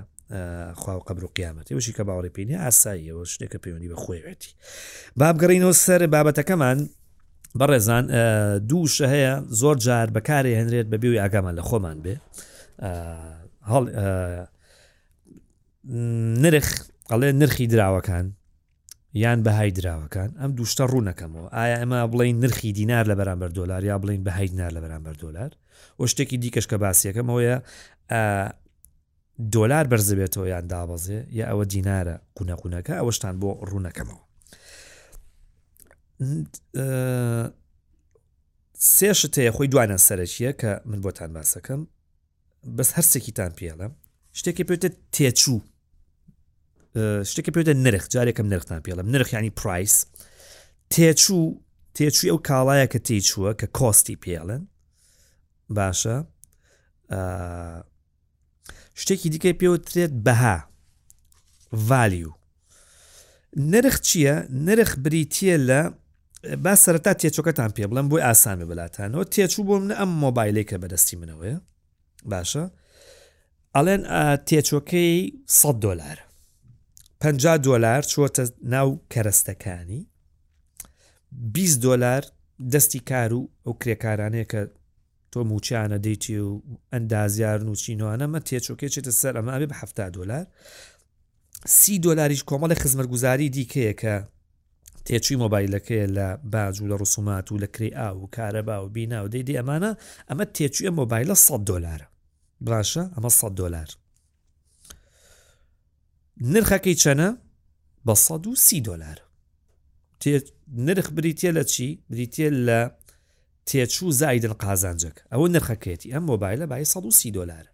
خوا 0.80 0.94
و 0.98 1.04
قبر 1.08 1.24
و 1.26 1.32
قیامەتی 1.38 1.74
وشی 1.78 1.94
کە 1.98 2.04
باوەڕی 2.10 2.32
پێینی 2.36 2.58
ئاساییەوە 2.64 3.24
شتێکە 3.34 3.58
پەیوەنی 3.64 3.90
بە 3.92 3.98
خۆیوێتی 4.04 4.50
بابگەڕینەوە 5.20 5.76
سەر 5.86 6.02
بابەتەکەمان 6.14 6.80
بەڕێزان 7.60 8.06
دووشە 8.70 9.06
هەیە 9.14 9.34
زۆر 9.62 9.76
جار 9.86 10.10
بەکارێ 10.16 10.52
هەنرێت 10.60 10.88
بە 10.92 10.98
بێوی 11.02 11.20
ئاگامان 11.24 11.56
لە 11.60 11.64
خۆمان 11.70 11.98
بێ 12.06 12.16
هەڵ 13.72 13.84
نرخ 16.44 16.68
ئەڵێ 17.12 17.30
نرخی 17.42 17.68
دراوەکان 17.74 18.26
یان 19.18 19.44
بەهای 19.44 19.72
دراوەکان 19.72 20.30
ئەم 20.42 20.52
دوشتە 20.60 20.84
ڕوونەکەمەوە 20.92 21.48
ئایا 21.58 21.76
ئەمە 21.82 21.98
بڵین 22.14 22.38
نرخی 22.44 22.72
دینار 22.80 23.06
لە 23.12 23.16
بەرامبەر 23.20 23.52
دلار 23.60 23.82
یا 23.84 23.96
بڵین 24.04 24.22
بەهای 24.28 24.48
دینار 24.52 24.72
لە 24.76 24.82
بەرامبەر 24.84 25.16
دلار 25.24 25.52
و 26.00 26.04
شتێکی 26.12 26.38
دیکەش 26.44 26.66
کە 26.72 26.76
باسیەکەمەوەە 26.84 27.56
دۆلار 29.54 29.86
بەرزبێتەوە 29.92 30.48
یان 30.54 30.66
دابەزێ 30.72 31.18
یا 31.40 31.46
ئەوە 31.52 31.66
دینارە 31.74 32.16
قونەقونەکە 32.38 32.94
ئەوەشتان 33.00 33.36
بۆ 33.42 33.50
ڕوونەکەمەوە 33.70 34.22
سێشت 38.96 39.34
هەیە 39.40 39.52
خۆی 39.56 39.68
دوانە 39.72 39.98
سەرەکیە 40.08 40.52
کە 40.62 40.70
من 40.90 41.00
بۆتان 41.06 41.30
باسەکەم 41.38 41.82
بەس 42.78 42.90
هەرسێکیتان 42.98 43.52
پێڵم 43.60 43.92
شتێکی 44.40 44.64
پێێتە 44.70 44.90
تێچوو 45.16 45.62
شتێکی 47.30 47.52
پێوتە 47.56 47.74
نرخ 47.86 48.04
جارێکم 48.14 48.48
نرختان 48.54 48.82
پێڵم 48.88 49.08
نرخیانی 49.16 49.50
پرایس 49.50 49.96
تێچوو 50.94 51.42
تێچووی 51.96 52.32
ئەو 52.34 52.38
کاڵایە 52.48 52.88
کە 52.94 53.00
تێچووە 53.08 53.50
کە 53.60 53.68
کۆستی 53.78 54.16
پێڵن 54.24 54.62
باشە 55.78 56.18
شتێکی 59.02 59.28
دیکەی 59.34 59.54
پێوترێت 59.62 60.12
بەها 60.26 60.58
ڤالیو 61.90 62.32
نرخ 63.74 63.96
چییە 64.08 64.36
نرخ 64.68 64.90
بریتە 65.06 65.56
لە 65.70 65.82
با 66.66 66.74
سەرتا 66.84 67.14
تێچۆکەتان 67.22 67.72
پێ 67.76 67.86
بڵم 67.92 68.08
بۆی 68.12 68.24
ئاسامی 68.28 68.66
بلاتانەوە 68.72 69.26
تێچوو 69.34 69.64
بۆ 69.68 69.74
منە 69.82 69.96
ئەم 70.00 70.10
مۆبایلی 70.24 70.66
کە 70.70 70.76
بەدەستی 70.84 71.16
منەوەیە 71.22 71.58
باشە 72.32 72.64
ئەڵێن 73.76 74.02
تێچۆکەی 74.48 75.22
100 75.64 75.80
دلار 75.86 76.20
50 77.26 77.58
دلار 77.58 78.02
چۆتە 78.04 78.46
ناو 78.64 79.00
کەرەستەکانی 79.14 80.02
20 81.32 81.82
دلار 81.84 82.24
دەستی 82.74 83.02
کار 83.08 83.34
و 83.34 83.50
ئەو 83.68 83.74
کرێکارانەیە 83.84 84.46
کە 84.52 84.60
تۆ 85.34 85.38
موچیانە 85.44 85.98
دەیتی 86.06 86.30
و 86.38 86.62
ئەندازیار 86.94 87.60
و 87.70 87.76
چینوانەمە 87.76 88.40
تێچۆکێکێتە 88.50 89.10
سەر 89.22 89.34
ئەمە 89.38 89.60
بێ 89.60 89.66
بە 89.72 89.76
ه 89.80 90.10
دلار 90.10 90.46
سی 91.66 92.00
دلاریش 92.00 92.44
کۆمەڵی 92.50 92.80
خزمەرگوزاری 92.84 93.50
دیکەیە 93.58 93.94
کە 94.02 94.16
تێچوی 95.06 95.36
مۆبایلەکەی 95.44 96.06
لە 96.18 96.28
باج 96.54 96.76
و 96.82 96.88
لە 96.90 96.94
ڕسومات 97.02 97.48
و 97.52 97.58
لە 97.64 97.68
کری 97.76 97.96
ئا 97.98 98.10
و 98.18 98.30
کارەبا 98.36 98.78
و 98.86 98.90
بینا 98.96 99.20
و 99.26 99.32
دەیدی 99.34 99.58
ئەمانە 99.60 99.92
ئەمە 100.32 100.46
تێچویە 100.56 100.92
مۆبایلە 101.00 101.34
100 101.36 101.64
دلار 101.72 102.02
باشە 102.70 103.04
ئەمە 103.18 103.30
100 103.42 103.56
دلار 103.62 103.90
نرخەکەی 106.42 106.96
چەنە 106.96 107.38
بە 108.08 108.14
130 108.16 108.82
دلار 108.82 109.20
نرخ 110.68 111.10
بریتە 111.12 111.52
لە 111.52 111.64
چی 111.64 112.02
بریتە 112.12 112.48
لە 112.68 112.80
تێچوو 113.68 114.12
زایدن 114.22 114.54
قازانجەک 114.64 115.16
ئەوە 115.32 115.48
نرخەکەێتی 115.56 116.12
ئەم 116.14 116.24
مۆبایلە 116.32 116.66
بای 116.72 116.86
130 116.86 117.32
دلار 117.32 117.66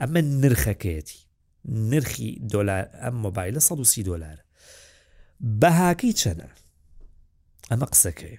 ئەمە 0.00 0.20
نرخەکەێتی 0.42 1.20
نرخی 1.64 2.30
دلار 2.52 2.84
ئەم 3.02 3.14
مۆبایلە 3.24 3.58
130 3.58 4.02
دلار 4.02 4.38
بەهاکەی 5.60 6.12
چەنە 6.20 6.48
ئەمە 7.70 7.86
قسەکەی 7.92 8.38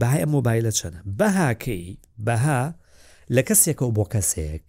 بەهای 0.00 0.22
ئەم 0.24 0.30
مۆبایلە 0.36 0.72
چەنە 0.78 1.02
بەهاکەی 1.20 1.98
بەها 2.26 2.74
لە 3.30 3.42
کەسێکەوە 3.48 3.94
بۆ 3.96 4.04
کەسێک 4.14 4.64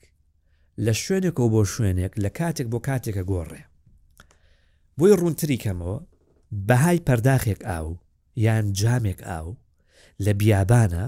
لە 0.85 0.93
شوێنێکەوە 1.03 1.49
بۆ 1.53 1.61
شوێنێک 1.73 2.13
لە 2.23 2.29
کاتێک 2.39 2.67
بۆ 2.73 2.79
کاتێکە 2.87 3.23
گۆڕێ 3.31 3.61
بۆی 4.99 5.13
ڕوونتری 5.19 5.57
کەمەوە 5.63 5.97
بەهای 6.67 6.99
پەرداخێک 7.07 7.61
ئاو 7.69 7.89
یان 8.45 8.65
جامێک 8.79 9.19
ئاو 9.29 9.49
لە 10.25 10.31
بیابانە 10.39 11.05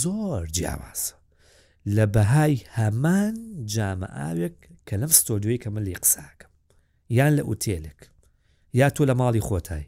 زۆر 0.00 0.42
جیاوازە 0.56 1.14
لە 1.96 2.04
بەهای 2.14 2.54
هەمان 2.76 3.34
جامە 3.74 4.08
ئاوێک 4.20 4.56
کە 4.86 4.94
لەم 5.00 5.12
ستۆدیۆی 5.20 5.62
کەمە 5.62 5.80
لێ 5.86 5.94
قساکەم 6.02 6.50
یان 7.16 7.32
لە 7.38 7.42
ئوتێلێک 7.48 8.00
یا 8.80 8.88
تۆ 8.94 9.02
لە 9.08 9.14
ماڵی 9.20 9.44
خۆتای 9.48 9.84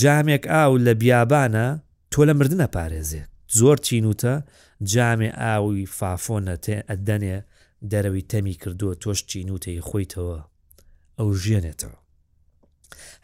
جامێک 0.00 0.44
ئاو 0.52 0.72
لە 0.86 0.92
بیابانە 1.00 1.68
تۆ 2.12 2.20
لە 2.28 2.32
مردنە 2.38 2.68
پارێزێ 2.76 3.22
زۆر 3.58 3.76
چینوتە 3.86 4.34
جامێ 4.92 5.30
ئاوی 5.44 5.86
فافۆنە 5.96 6.54
تێ 6.64 6.76
ئەدەنێ 6.90 7.38
دەرەوی 7.90 8.22
تەمی 8.30 8.54
کردووە 8.62 8.94
تۆش 9.02 9.18
چینوتەی 9.30 9.80
خۆیتەوە 9.88 10.40
ئەو 11.18 11.28
ژێنێتەوە 11.44 11.98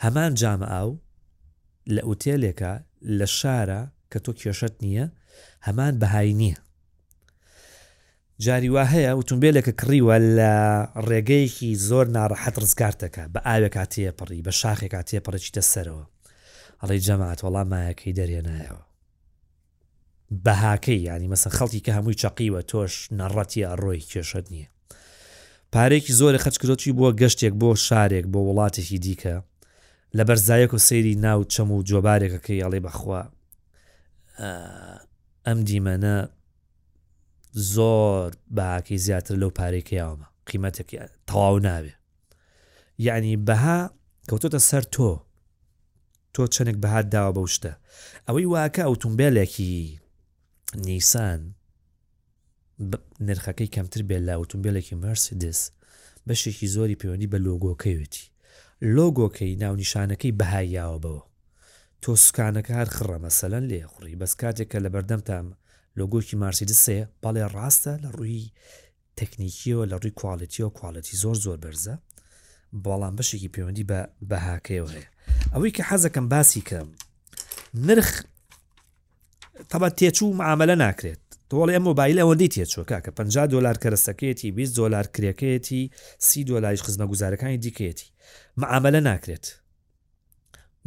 هەمان 0.04 0.32
جامە 0.40 0.66
ئاو 0.74 0.90
لە 1.94 2.00
ئوتێلێکە 2.08 2.72
لە 3.18 3.26
شارە 3.38 3.82
کە 4.10 4.18
تۆ 4.24 4.32
کێشت 4.40 4.74
نییە 4.82 5.06
هەمان 5.66 5.94
بەهای 6.02 6.32
نییە 6.40 6.58
جاریوا 8.44 8.84
هەیە 8.92 9.10
ئۆتومبیلێکە 9.16 9.72
کڕیوە 9.80 10.16
لە 10.38 10.52
ڕێگەیەکی 11.08 11.70
زۆر 11.88 12.06
ناڕەحەت 12.16 12.56
ڕزگارتەکە 12.62 13.24
بە 13.34 13.40
ئاوێکا 13.46 13.84
تێپڕی 13.92 14.44
بە 14.46 14.52
شاخێکا 14.60 15.00
تێپڕەچیتە 15.08 15.62
سەرەوە 15.72 16.04
ئەڵی 16.80 17.00
جەماعات 17.06 17.40
وەڵام 17.44 17.68
مایەکەی 17.72 18.16
دەرێنایەوە 18.18 18.82
بەهاکەی 20.44 21.04
ینی 21.10 21.30
مەسن 21.32 21.52
خەڵکی 21.58 21.84
کە 21.86 21.92
هەمووی 21.96 22.20
چقیوە 22.22 22.60
تۆش 22.70 22.94
نەڕەتی 23.18 23.66
ئەڕۆی 23.68 24.06
کێشت 24.12 24.46
نییە 24.52 24.68
پارێکی 25.74 26.12
زۆری 26.20 26.38
خەچکرۆکی 26.44 26.92
بووە 26.96 27.10
گەشتێک 27.20 27.54
بۆ 27.60 27.68
شارێک 27.86 28.24
بۆ 28.32 28.40
وڵاتێکی 28.48 28.98
دیکە 29.04 29.36
لە 30.16 30.22
بەرزایەک 30.28 30.72
و 30.74 30.78
سەیری 30.88 31.14
ناو 31.26 31.40
چەم 31.52 31.68
و 31.72 31.82
جۆبارێکەکەی 31.88 32.62
ئەڵێ 32.64 32.80
بەخوا 32.86 33.22
ئەم 35.46 35.58
دیمەنە 35.68 36.16
زۆر 37.74 38.28
باکی 38.56 38.98
زیاتر 39.06 39.34
لەو 39.42 39.50
پارێکیاومە 39.58 40.26
قیمەتێکی 40.48 40.96
تەواو 41.28 41.58
ناوێ 41.66 41.92
یعنی 43.06 43.32
بەها 43.46 43.80
کەوتۆتە 44.30 44.58
سەر 44.68 44.84
تۆ 44.94 45.12
تۆ 46.34 46.42
چەنێک 46.54 46.76
بەهات 46.82 47.06
داوە 47.14 47.32
بەو 47.36 47.46
شتە 47.54 47.72
ئەوەی 48.28 48.46
واکە 48.52 48.82
ئۆتۆمبیلێکی 48.90 49.74
نیسان 50.84 51.40
نرخەکەی 53.20 53.68
کەمتر 53.74 54.02
بێت 54.08 54.22
لە 54.28 54.34
ئۆتۆمبیلێکی 54.40 54.94
مرسدس 55.06 55.60
بەشێکی 56.28 56.66
زۆری 56.74 56.96
پەیوەندی 57.00 57.30
بە 57.32 57.38
لۆگۆکەیوتی 57.46 58.24
لۆگۆکەی 58.96 59.58
ناونیشانەکەی 59.62 60.36
بەهایاوە 60.40 61.18
تۆ 62.02 62.10
سوکانەکە 62.24 62.72
هەر 62.80 62.88
خڕە 62.96 63.18
مەسەلەن 63.24 63.64
لێ 63.70 63.80
خوڕی 63.92 64.18
بەس 64.20 64.32
کاتێکە 64.40 64.78
لە 64.84 64.88
بەردەم 64.94 65.20
تام 65.28 65.46
لۆگۆکی 65.98 66.36
مارسیدسێ 66.42 66.98
بەڵێ 67.22 67.44
ڕاستە 67.54 67.92
لە 68.02 68.08
ڕووی 68.16 68.52
تەکنیکیەوە 69.18 69.84
لە 69.90 69.96
ڕووی 70.02 70.14
کوالڵەتیەوە 70.20 70.70
کوالڵەتی 70.78 71.16
زۆر 71.22 71.36
زۆر 71.44 71.58
بەرزە 71.64 71.94
بەڵام 72.84 73.14
بەشێکی 73.18 73.52
پەیوەندی 73.54 73.84
بە 73.90 73.98
بەهاکەیەوە 74.30 74.90
هەیە 74.94 75.08
ئەوەی 75.52 75.70
کە 75.76 75.82
حەزەکەم 75.90 76.26
باسی 76.32 76.62
کەم 76.68 76.88
نرخ 77.88 78.10
تەبەت 79.70 79.92
تێچوو 79.98 80.30
معاملە 80.40 80.76
ناکرێت 80.84 81.23
تۆڵ 81.54 81.70
ئەم 81.74 81.82
مۆبایل 81.88 82.16
ئەوەندەی 82.20 82.52
تێچووکە 82.54 82.98
کە 83.04 83.10
50 83.18 83.46
دلار 83.54 83.76
کەرەسەکەێتی 83.82 84.50
20 84.58 84.76
دلار 84.78 85.06
کرێکەتی 85.14 85.82
سی 86.26 86.40
دلارش 86.50 86.82
خزمە 86.86 87.06
گوزارەکانی 87.12 87.58
دیکێتی 87.64 88.06
معاملە 88.62 89.00
ناکرێت 89.08 89.46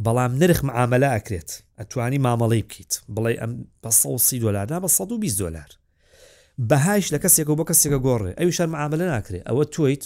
بەڵام 0.04 0.32
نرخ 0.40 0.60
معاملە 0.68 1.08
ئەکرێت 1.14 1.50
ئەتوانی 1.78 2.20
مامەڵی 2.26 2.62
بکەیت 2.68 2.92
بڵێ 3.14 3.32
ئەم 3.40 3.52
بە 3.84 3.90
دلادا 4.42 4.76
بە 4.84 4.88
120 4.88 5.40
دلار 5.40 5.70
بەهایش 6.70 7.06
لە 7.14 7.18
کەسێک 7.24 7.48
بۆ 7.58 7.64
کەسێکە 7.70 7.98
گۆڕێ 8.06 8.32
ئەوی 8.40 8.52
شەر 8.56 8.68
معاملە 8.74 9.06
ناکرێت 9.14 9.44
ئەوە 9.48 9.64
تویت 9.74 10.02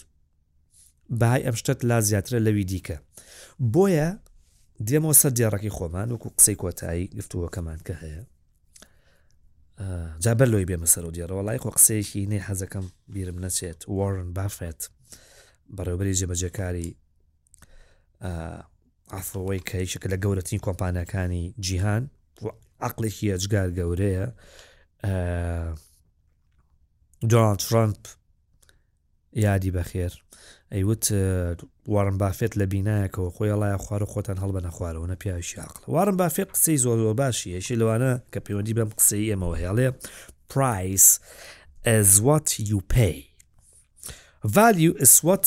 بەهای 1.20 1.42
ئەم 1.46 1.54
شتت 1.60 1.78
لا 1.88 1.98
زیاترە 2.08 2.38
لەوی 2.46 2.64
دیکە 2.70 2.96
بۆیە 3.74 4.08
دێمەوە 4.88 5.14
سەر 5.20 5.32
دیێڕەکی 5.36 5.74
خۆمان 5.76 6.08
وەکو 6.12 6.28
قسەی 6.36 6.56
کۆتایی 6.62 7.06
گفتووەکەمان 7.18 7.80
کە 7.88 7.94
هەیە 8.04 8.22
جابەر 10.20 10.46
لۆی 10.52 10.64
بێمە 10.70 10.86
سەر 10.92 11.04
و 11.06 11.10
دیێرەوە 11.16 11.42
لای 11.46 11.58
خۆ 11.62 11.70
قسەیەکی 11.76 12.28
نێ 12.30 12.40
حەزەکەم 12.48 12.84
بیرم 13.12 13.38
نەچێت 13.44 13.80
وارن 13.88 14.28
بافێت 14.36 14.80
بەڕێوبەری 15.76 16.16
جێبەجێکاری 16.18 16.88
ئافەوەی 19.14 19.60
کەیشەکە 19.70 20.08
لە 20.12 20.16
گەورەترین 20.24 20.60
کۆمپانیەکانی 20.66 21.44
جیهان 21.64 22.02
عقلێکی 22.86 23.32
ئەجگار 23.32 23.68
گەورەیە 23.78 24.26
دۆنالد 27.30 27.60
ترامپ 27.68 28.02
یادی 29.44 29.70
بەخێر 29.76 30.12
ئەیوت 30.72 31.04
وارم 31.88 32.18
بافێت 32.18 32.52
لە 32.56 32.62
بینایەکەەوە 32.62 33.30
خۆی 33.36 33.52
لایە 33.62 33.78
خوار 33.78 34.02
و 34.02 34.06
خۆتان 34.06 34.36
هەڵ 34.38 34.50
بە 34.56 34.60
نەخوارەوە 34.64 35.06
نە 35.12 35.14
پیاوی 35.22 35.42
شاقل 35.42 35.80
وارم 35.92 36.16
بافێت 36.16 36.48
قسەی 36.54 36.76
زۆر 36.84 36.98
زۆر 37.04 37.14
باشی 37.14 37.50
یشی 37.56 37.76
لەوانە 37.76 38.12
کە 38.32 38.40
پەیوەندی 38.46 38.74
بەم 38.78 38.90
قسەی 38.98 39.30
ئێمەوە 39.30 39.56
هێڵێ 39.62 39.88
پرایس 40.50 41.20
as 41.84 42.10
what 42.26 42.48
you 42.68 42.78
pay 42.94 43.16
value 44.56 44.94
is 45.04 45.14
what 45.26 45.46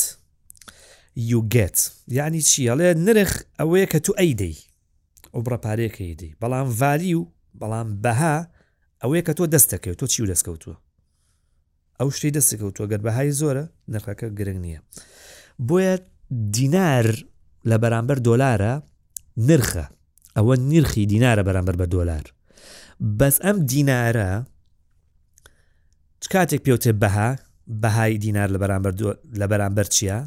you 1.31 1.39
get 1.55 1.79
یعنی 2.07 2.41
چیڵێ 2.41 2.89
نرخ 2.97 3.41
ئەوەیە 3.59 3.87
کە 3.93 3.99
تو 4.05 4.13
ئەیدەی 4.17 4.57
ئۆبرە 5.35 5.57
پارێکەکەی 5.65 6.15
دی 6.19 6.35
بەڵام 6.41 6.67
ڤالی 6.79 7.13
و 7.19 7.21
بەڵام 7.61 7.89
بەها 8.03 8.37
ئەوەیە 9.03 9.21
کە 9.27 9.33
تۆ 9.37 9.43
دەستەکەوت 9.53 9.97
تۆ 10.01 10.07
چی 10.07 10.21
و 10.23 10.27
دەستکەوتووە 10.33 10.75
ئەو 12.01 12.09
شتی 12.15 12.31
دەستکەوتوە 12.37 12.85
گەر 12.91 13.01
بەهای 13.07 13.31
زۆرە 13.41 13.65
نرخەکە 13.93 14.25
گرنگ 14.39 14.59
نییە. 14.65 14.81
بۆیە 15.61 15.99
دینار 16.57 17.05
لە 17.71 17.77
بەرامبەر 17.83 18.17
دۆلارە 18.27 18.73
نرخە 19.47 19.85
ئەوە 20.35 20.55
نرخی 20.71 21.03
دینارە 21.13 21.43
بەرامبەر 21.47 21.75
بە 21.81 21.85
دۆلار 21.95 22.25
بەس 23.19 23.35
ئەم 23.45 23.57
دینارە 23.71 24.31
کاتێک 26.33 26.61
پێوتێ 26.65 26.91
بەها 27.01 27.29
بەهای 27.83 28.13
دینار 28.25 28.47
لە 29.41 29.47
بەرامبەر 29.51 29.85
چییە 29.93 30.19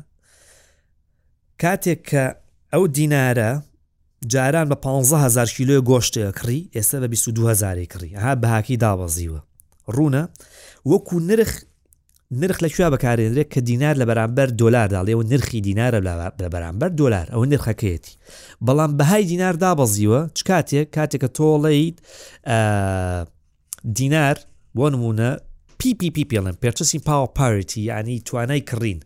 کاتێک 1.62 2.00
کە 2.10 2.24
ئەو 2.72 2.84
دینارە 2.98 3.50
جاران 4.32 4.68
بە 4.70 4.74
150هزار 4.84 5.46
کیلۆ 5.56 5.76
گۆشتەیە 5.90 6.30
کڕی 6.38 6.60
ئێستا 6.76 6.98
بە 7.02 7.08
22هزاری 7.12 7.86
کڕی 7.92 8.10
ها 8.24 8.32
بەهاکی 8.42 8.76
دابەزیوە 8.84 9.40
ڕوونە 9.96 10.22
وەکو 10.90 11.16
نرخ 11.28 11.50
نرخ 12.30 12.58
لە 12.64 12.68
کوێ 12.74 12.88
بەکارێنرێت 12.94 13.48
کە 13.54 13.60
دینار 13.70 13.94
لە 14.00 14.04
بەرامبەر 14.10 14.48
دلار 14.60 14.88
داڵێەوە 14.94 15.24
نرخی 15.32 15.60
دینارە 15.68 16.00
لە 16.06 16.48
بەرامبەر 16.54 16.90
دلار 17.00 17.26
ئەوە 17.32 17.46
نرخەکەیەتی 17.52 18.12
بەڵام 18.66 18.92
بەهای 18.98 19.22
دینار 19.30 19.54
دابەزیوە 19.64 20.20
چ 20.36 20.40
کاتێک 20.50 20.88
کاتێککە 20.96 21.28
تۆڵیت 21.38 21.96
دینار 23.98 24.36
بۆ 24.76 24.86
نمونە 24.94 25.30
پیPP 25.80 26.16
پێڵم 26.30 26.56
پێرچسی 26.62 26.98
پاوە 27.08 27.28
پارتی 27.38 27.80
ینی 27.90 28.18
توانای 28.26 28.62
کڕین 28.70 29.00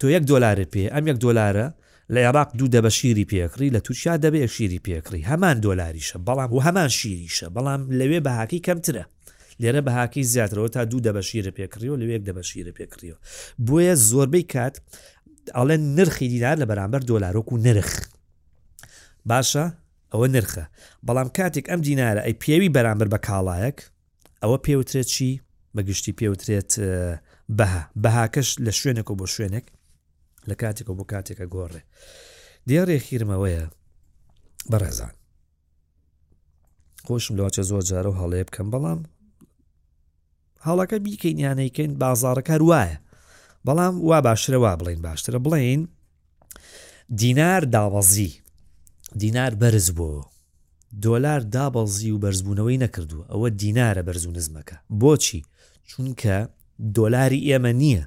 تۆ 0.00 0.06
یەک 0.16 0.24
دلارە 0.30 0.64
پێ 0.72 0.84
ئەم 0.94 1.04
یەک 1.10 1.16
دلارە 1.24 1.66
لە 2.14 2.20
عێراق 2.26 2.50
دوو 2.58 2.68
دەبە 2.74 2.90
شیری 2.98 3.24
پێکری 3.30 3.68
لە 3.74 3.80
تووشیا 3.84 4.14
دەبێ 4.24 4.40
شیری 4.56 4.80
پێکری 4.86 5.20
هەمان 5.30 5.56
دلاریشە 5.64 6.16
بەڵام 6.26 6.50
و 6.56 6.60
هەمان 6.66 6.90
شیریشە 6.98 7.46
بەڵام 7.56 7.80
لەوێ 7.98 8.20
بەهاکی 8.26 8.60
کەمترە 8.66 9.04
لێرە 9.60 9.80
بەهاکی 9.86 10.22
زیاترەوە 10.32 10.68
تا 10.74 10.82
دوو 10.90 11.00
دەبەشیرە 11.06 11.50
پێکڕیەوە 11.58 11.96
لەوەیەک 12.00 12.22
دەبەشیرە 12.28 12.72
پێکڕیەوە 12.78 13.18
بۆیە 13.66 13.94
زۆربەی 14.08 14.42
کات 14.54 14.74
ئاڵێن 15.56 15.82
نرخی 15.96 16.28
دیدار 16.32 16.56
لە 16.62 16.66
بەرامبەر 16.70 17.00
دۆلارۆک 17.10 17.48
و 17.52 17.56
نرخ 17.66 17.90
باشە 19.30 19.64
ئەوە 20.12 20.26
نرخە 20.34 20.64
بەڵام 21.06 21.28
کاتێک 21.38 21.64
ئەم 21.70 21.80
دینارە 21.86 22.20
ئەی 22.26 22.34
پێوی 22.42 22.70
بەرامبەر 22.76 23.08
بە 23.14 23.18
کاڵایەک 23.26 23.78
ئەوە 24.42 24.58
پێوترێت 24.66 25.08
چی 25.14 25.30
بەگشتی 25.76 26.12
پێوترێت 26.20 26.72
بەها 27.58 27.82
بەهاکەش 28.04 28.48
لە 28.66 28.72
شوێنێک 28.80 29.06
و 29.10 29.16
بۆ 29.20 29.26
شوێنێک 29.34 29.66
لە 30.48 30.54
کاتێک 30.62 30.86
و 30.90 30.94
بۆ 30.98 31.04
کاتێکە 31.12 31.46
گۆڕێ 31.54 31.80
دیارێ 32.68 32.96
خیرمەوەیە 33.06 33.64
بەڕێزان 34.70 35.12
خۆشم 37.06 37.34
لەواچە 37.38 37.62
زۆر 37.70 37.82
جارە 37.90 38.08
و 38.10 38.18
هەڵەیە 38.20 38.44
بکەم 38.48 38.68
بەڵام 38.72 39.00
هەڵەکە 40.68 40.96
بیکەین 41.04 41.38
یانەیکەین 41.46 41.92
بازارەکە 42.02 42.56
وایە 42.70 42.98
بەڵام 43.66 43.94
وا 44.08 44.18
باشرەوا 44.28 44.72
بڵین 44.80 45.00
باشترە 45.08 45.38
بڵین 45.46 45.80
دینار 47.20 47.62
داوەزی 47.74 48.32
دینار 49.22 49.52
بەرز 49.62 49.88
بوو 49.98 50.22
دۆلار 51.04 51.40
دابەزی 51.56 52.10
و 52.12 52.18
بەرزبوونەوەی 52.24 52.80
نەکردو 52.84 53.18
ئەوە 53.32 53.48
دینارە 53.60 54.02
بەرز 54.08 54.24
و 54.26 54.32
نزمەکە 54.36 54.76
بۆچی 55.00 55.40
چونکە 55.90 56.36
دۆلاری 56.96 57.42
ئێمە 57.48 57.72
نییە 57.82 58.04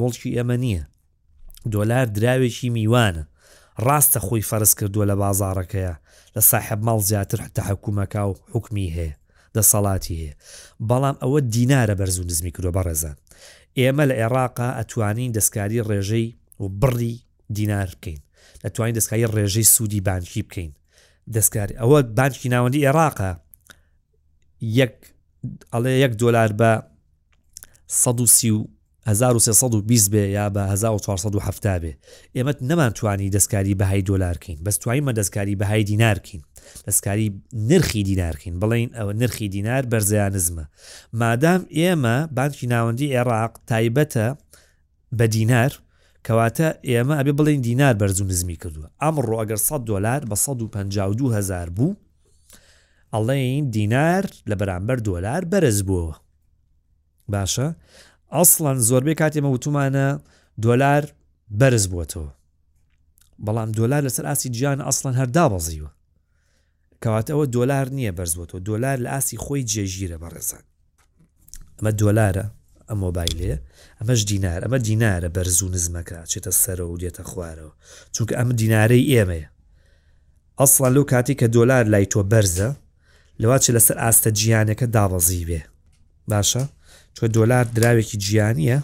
مڵکی 0.00 0.34
ئەمە 0.38 0.56
نییە 0.64 0.84
دۆلار 1.74 2.06
دراوێکی 2.16 2.68
میوانە 2.76 3.24
ڕاستە 3.86 4.18
خۆی 4.26 4.42
فەرز 4.50 4.72
کردووە 4.80 5.04
لە 5.10 5.14
بازارەکەیە 5.22 5.94
لە 6.36 6.40
ساحب 6.50 6.80
ماڵ 6.86 7.00
زیاتر 7.10 7.38
حتا 7.46 7.62
حکوومەکە 7.68 8.22
و 8.30 8.34
حکمی 8.54 8.92
هەیە 8.96 9.17
دەسەڵاتی 9.58 10.14
هەیە 10.20 10.34
بەڵام 10.90 11.16
ئەوە 11.22 11.38
دینارە 11.54 11.94
بەرزوو 12.00 12.28
نزمی 12.30 12.52
کرۆ 12.56 12.70
بە 12.76 12.82
ڕێزان 12.86 13.16
ئێمە 13.78 14.04
لە 14.10 14.14
عێراقا 14.20 14.68
ئەتوانین 14.78 15.30
دەستکاری 15.38 15.84
ڕێژەی 15.88 16.28
و 16.62 16.64
بڕی 16.82 17.14
دینار 17.56 17.88
بکەین 17.96 18.20
ئەتوانین 18.64 18.94
دەستکاری 18.98 19.30
ڕێژەی 19.36 19.70
سوودی 19.74 20.00
بانکی 20.08 20.42
بکەین 20.46 20.70
دەستکاری 21.36 21.74
ئەوە 21.80 21.98
بانکی 22.18 22.48
ناوەندی 22.54 22.84
عێراقا 22.88 23.32
یەک 24.80 24.94
ئەڵێ 25.72 25.92
یەک 26.04 26.12
دلار 26.22 26.50
بە 26.60 26.72
1 28.06 28.52
و 28.56 28.60
1320 29.06 30.08
بێ 30.10 30.14
یا 30.28 30.48
بە 30.54 30.60
1470 30.70 31.82
بێ 31.82 31.92
ئێمە 32.36 32.52
نەمان 32.62 32.90
توانی 32.90 33.30
دەستکاری 33.30 33.74
بەهای 33.78 34.02
دۆلارکەین 34.02 34.58
بەس 34.66 34.78
توانیمە 34.82 35.12
دەستکاری 35.18 35.54
بەهای 35.60 35.84
دینارکەین 35.84 36.42
دەستکاری 36.88 37.30
نرخی 37.52 38.02
دینارکەین 38.02 38.60
بڵین 38.60 38.90
ئەوە 38.96 39.12
نرخی 39.20 39.48
دینار 39.48 39.82
بەرزیانزمە 39.92 40.64
مادام 41.12 41.62
ئێمە 41.78 42.16
بانکی 42.38 42.66
ناوەندی 42.72 43.12
عێراق 43.16 43.52
تایبەتە 43.70 44.26
بە 45.18 45.24
دینار 45.36 45.72
کەواتە 46.26 46.68
ئێمە 46.90 47.14
ئەبێ 47.18 47.32
بڵین 47.38 47.60
دینار 47.68 47.94
بەرزوو 48.00 48.28
نزمی 48.30 48.56
کردووە 48.62 48.88
ئەمڕۆ 49.02 49.34
ئەگەر 49.40 49.56
100 49.56 49.84
دلار 49.86 50.20
بە 50.30 50.34
152 50.34 51.32
هزار 51.32 51.68
بوو 51.70 51.94
ئەڵێین 53.14 53.64
دینار 53.76 54.24
لە 54.50 54.54
بەرامبەر 54.60 54.98
دلار 55.08 55.42
بەرز 55.52 55.80
بووەوە 55.86 56.16
باشە 57.32 57.68
ئەسڵەن 58.34 58.78
زۆربەی 58.88 59.14
کاتێمە 59.20 59.46
وتومانە 59.50 60.08
دۆلار 60.64 61.02
بەرز 61.60 61.84
بووەتەوە 61.90 62.30
بەڵام 63.46 63.70
دۆلار 63.78 64.02
لەسەر 64.08 64.24
ئاسی 64.30 64.48
گیان 64.56 64.78
ئەسڵەن 64.86 65.14
هەردا 65.20 65.44
بەزیوە 65.52 65.90
کەواتە 67.02 67.30
ئەوە 67.34 67.46
دۆلار 67.56 67.86
نییە 67.96 68.12
بەرزوەتەوە 68.18 68.60
دۆلار 68.68 68.96
لە 69.04 69.08
ئاسی 69.14 69.36
خۆی 69.44 69.62
جێژیرە 69.72 70.16
بەڕێزان 70.22 70.64
ئەمە 71.76 71.90
دۆلارە 72.02 72.44
ئەم 72.88 72.98
مۆبایلێ 73.04 73.54
ئەمەش 74.00 74.20
دینار 74.30 74.60
ئەمە 74.64 74.78
دینارە 74.88 75.28
بەرزوو 75.36 75.68
نزمەکە 75.74 76.18
چێتە 76.30 76.52
سەرەوە 76.62 76.90
و 76.94 76.98
دێتە 77.02 77.22
خوارەوە 77.30 77.72
چونکە 78.14 78.34
ئەم 78.38 78.48
دینارەی 78.60 79.04
ئێمەیە 79.12 79.48
ئەسڵان 80.60 80.92
لەو 80.96 81.04
کاتی 81.12 81.34
کە 81.40 81.46
دۆلار 81.56 81.84
لای 81.92 82.04
تۆ 82.12 82.20
بەرزە 82.32 82.68
لەواچە 83.42 83.70
لەسەر 83.76 83.96
ئاستە 84.04 84.30
گیانەکە 84.38 84.86
داوەزی 84.96 85.44
بێ 85.48 85.60
باشە؟ 86.30 86.62
چۆ 87.18 87.26
دۆلار 87.38 87.64
دراوێکی 87.76 88.16
جیانیە 88.24 88.78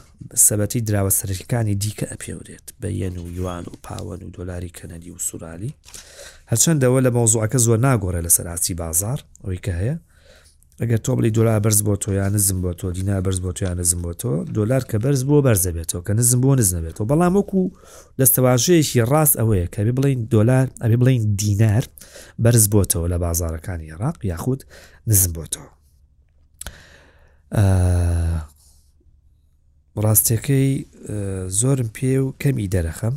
سەبەتی 0.46 0.80
دراوە 0.88 1.10
سەرەکەەکانی 1.18 1.74
دیکە 1.82 2.06
ئەپێورێت 2.12 2.66
بە 2.80 2.88
یەن 3.00 3.16
و 3.18 3.26
یوان 3.38 3.64
و 3.70 3.74
پاوەن 3.86 4.20
و 4.26 4.30
دۆلاری 4.36 4.70
کەنەدی 4.78 5.10
و 5.14 5.18
سورالی 5.18 5.74
هەرچەندەوە 6.50 7.00
لە 7.06 7.10
مۆزوعکە 7.16 7.58
زۆر 7.64 7.78
ناگۆرە 7.86 8.20
لە 8.26 8.30
سەراسی 8.36 8.74
بازار 8.74 9.18
ئەوی 9.44 9.58
کە 9.64 9.70
هەیە 9.80 9.96
ئەگەر 10.82 10.98
تۆ 11.06 11.10
بڵی 11.18 11.30
دۆلا 11.36 11.60
بەرز 11.64 11.80
بۆ 11.86 11.94
تۆیان 12.02 12.32
نزم 12.36 12.58
بۆ 12.64 12.72
تۆ 12.80 12.86
دینا 12.96 13.20
بەرز 13.26 13.40
بۆ 13.44 13.50
تۆیان 13.56 13.76
نزم 13.80 13.98
بۆ 14.04 14.12
تۆ 14.20 14.32
دۆلار 14.56 14.82
کە 14.90 14.94
بەرز 15.04 15.22
بۆ 15.28 15.36
بەرزەبێتەوە 15.46 16.02
کە 16.06 16.10
نزم 16.20 16.38
بۆ 16.42 16.50
نزمەبێتەوە 16.60 17.04
بەڵام 17.10 17.32
وەکو 17.38 17.62
دەستەواژەیەکی 18.20 19.00
ڕاست 19.10 19.34
ئەوەیە 19.40 19.66
کە 19.74 19.80
بڵین 19.96 20.20
دۆلار 20.34 20.66
ئەبێ 20.82 20.96
بڵین 21.02 21.24
دینار 21.40 21.84
بەرز 22.44 22.64
بۆتەوە 22.72 23.06
لە 23.12 23.18
بازارەکانی 23.24 23.86
عێراق 23.92 24.16
یاخود 24.30 24.60
نزم 25.10 25.32
بۆتەوە 25.36 25.68
ڕاستیەکەی 30.04 30.68
زۆرم 31.60 31.88
پێ 31.96 32.12
و 32.20 32.26
کەمی 32.42 32.68
دەرەخەم 32.74 33.16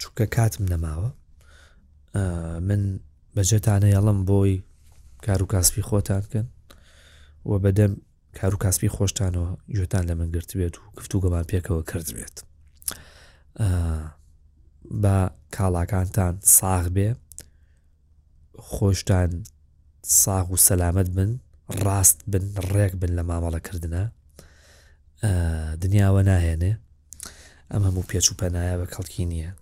چووکە 0.00 0.26
کاتم 0.36 0.64
نەماوە 0.72 1.10
من 2.68 2.82
بەجێتانە 3.36 3.88
یەڵم 3.96 4.18
بۆی 4.30 4.56
کار 5.26 5.40
و 5.42 5.46
کاسپی 5.52 5.82
خۆتان 5.88 6.20
بکەن 6.26 6.46
و 7.50 7.52
بەدەم 7.64 7.92
کار 8.38 8.52
و 8.54 8.58
کاسپی 8.62 8.88
خۆشتانەوە 8.96 9.48
گوێتان 9.76 10.04
لە 10.08 10.14
من 10.18 10.28
گرت 10.34 10.50
بێت 10.58 10.74
و 10.78 10.82
گفتو 10.96 11.20
گەمان 11.22 11.44
پێکەوە 11.50 11.82
کرد 11.90 12.08
بێت 12.16 12.36
بە 15.02 15.16
کاڵاکانتان 15.56 16.34
ساغ 16.58 16.84
بێ 16.96 17.08
خۆشتان 18.68 19.30
ساغ 20.22 20.46
و 20.52 20.56
سەلامت 20.66 21.08
بن 21.16 21.30
ڕاست 21.84 22.18
بن 22.32 22.44
ڕێک 22.72 22.92
بن 23.00 23.10
لە 23.18 23.22
مامەڵەکردە 23.28 24.04
دنیاوە 25.84 26.22
ناهێنێ 26.28 26.72
ئەم 27.70 27.82
هەموو 27.88 28.08
پێچ 28.10 28.26
و 28.30 28.34
پەنایە 28.40 28.76
بە 28.80 28.86
کەڵکی 28.94 29.24
نییە 29.32 29.52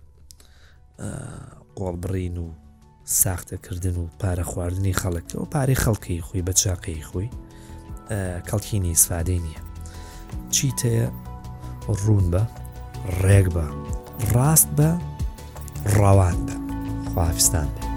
قۆڵبڕین 1.79 2.37
و 2.44 2.47
ساختەکردن 3.05 3.97
و 4.01 4.07
پارە 4.21 4.44
خواردنی 4.51 4.99
خەڵکەوە 5.01 5.44
پارەی 5.55 5.81
خەڵکی 5.85 6.23
خۆی 6.27 6.42
بە 6.47 6.53
چاقی 6.62 7.05
خۆی 7.09 7.29
کەڵکینی 8.49 8.94
سفادەی 9.03 9.40
نییە 9.44 9.62
چیتەیە 10.55 11.07
ڕوون 12.03 12.27
بە 12.33 12.42
ڕێک 13.23 13.47
بە 13.57 13.66
ڕاست 14.33 14.68
بە 14.79 14.90
ڕاوان 15.99 16.38
بە 16.47 16.57
خواافستان 17.12 17.68
بێ 17.75 17.88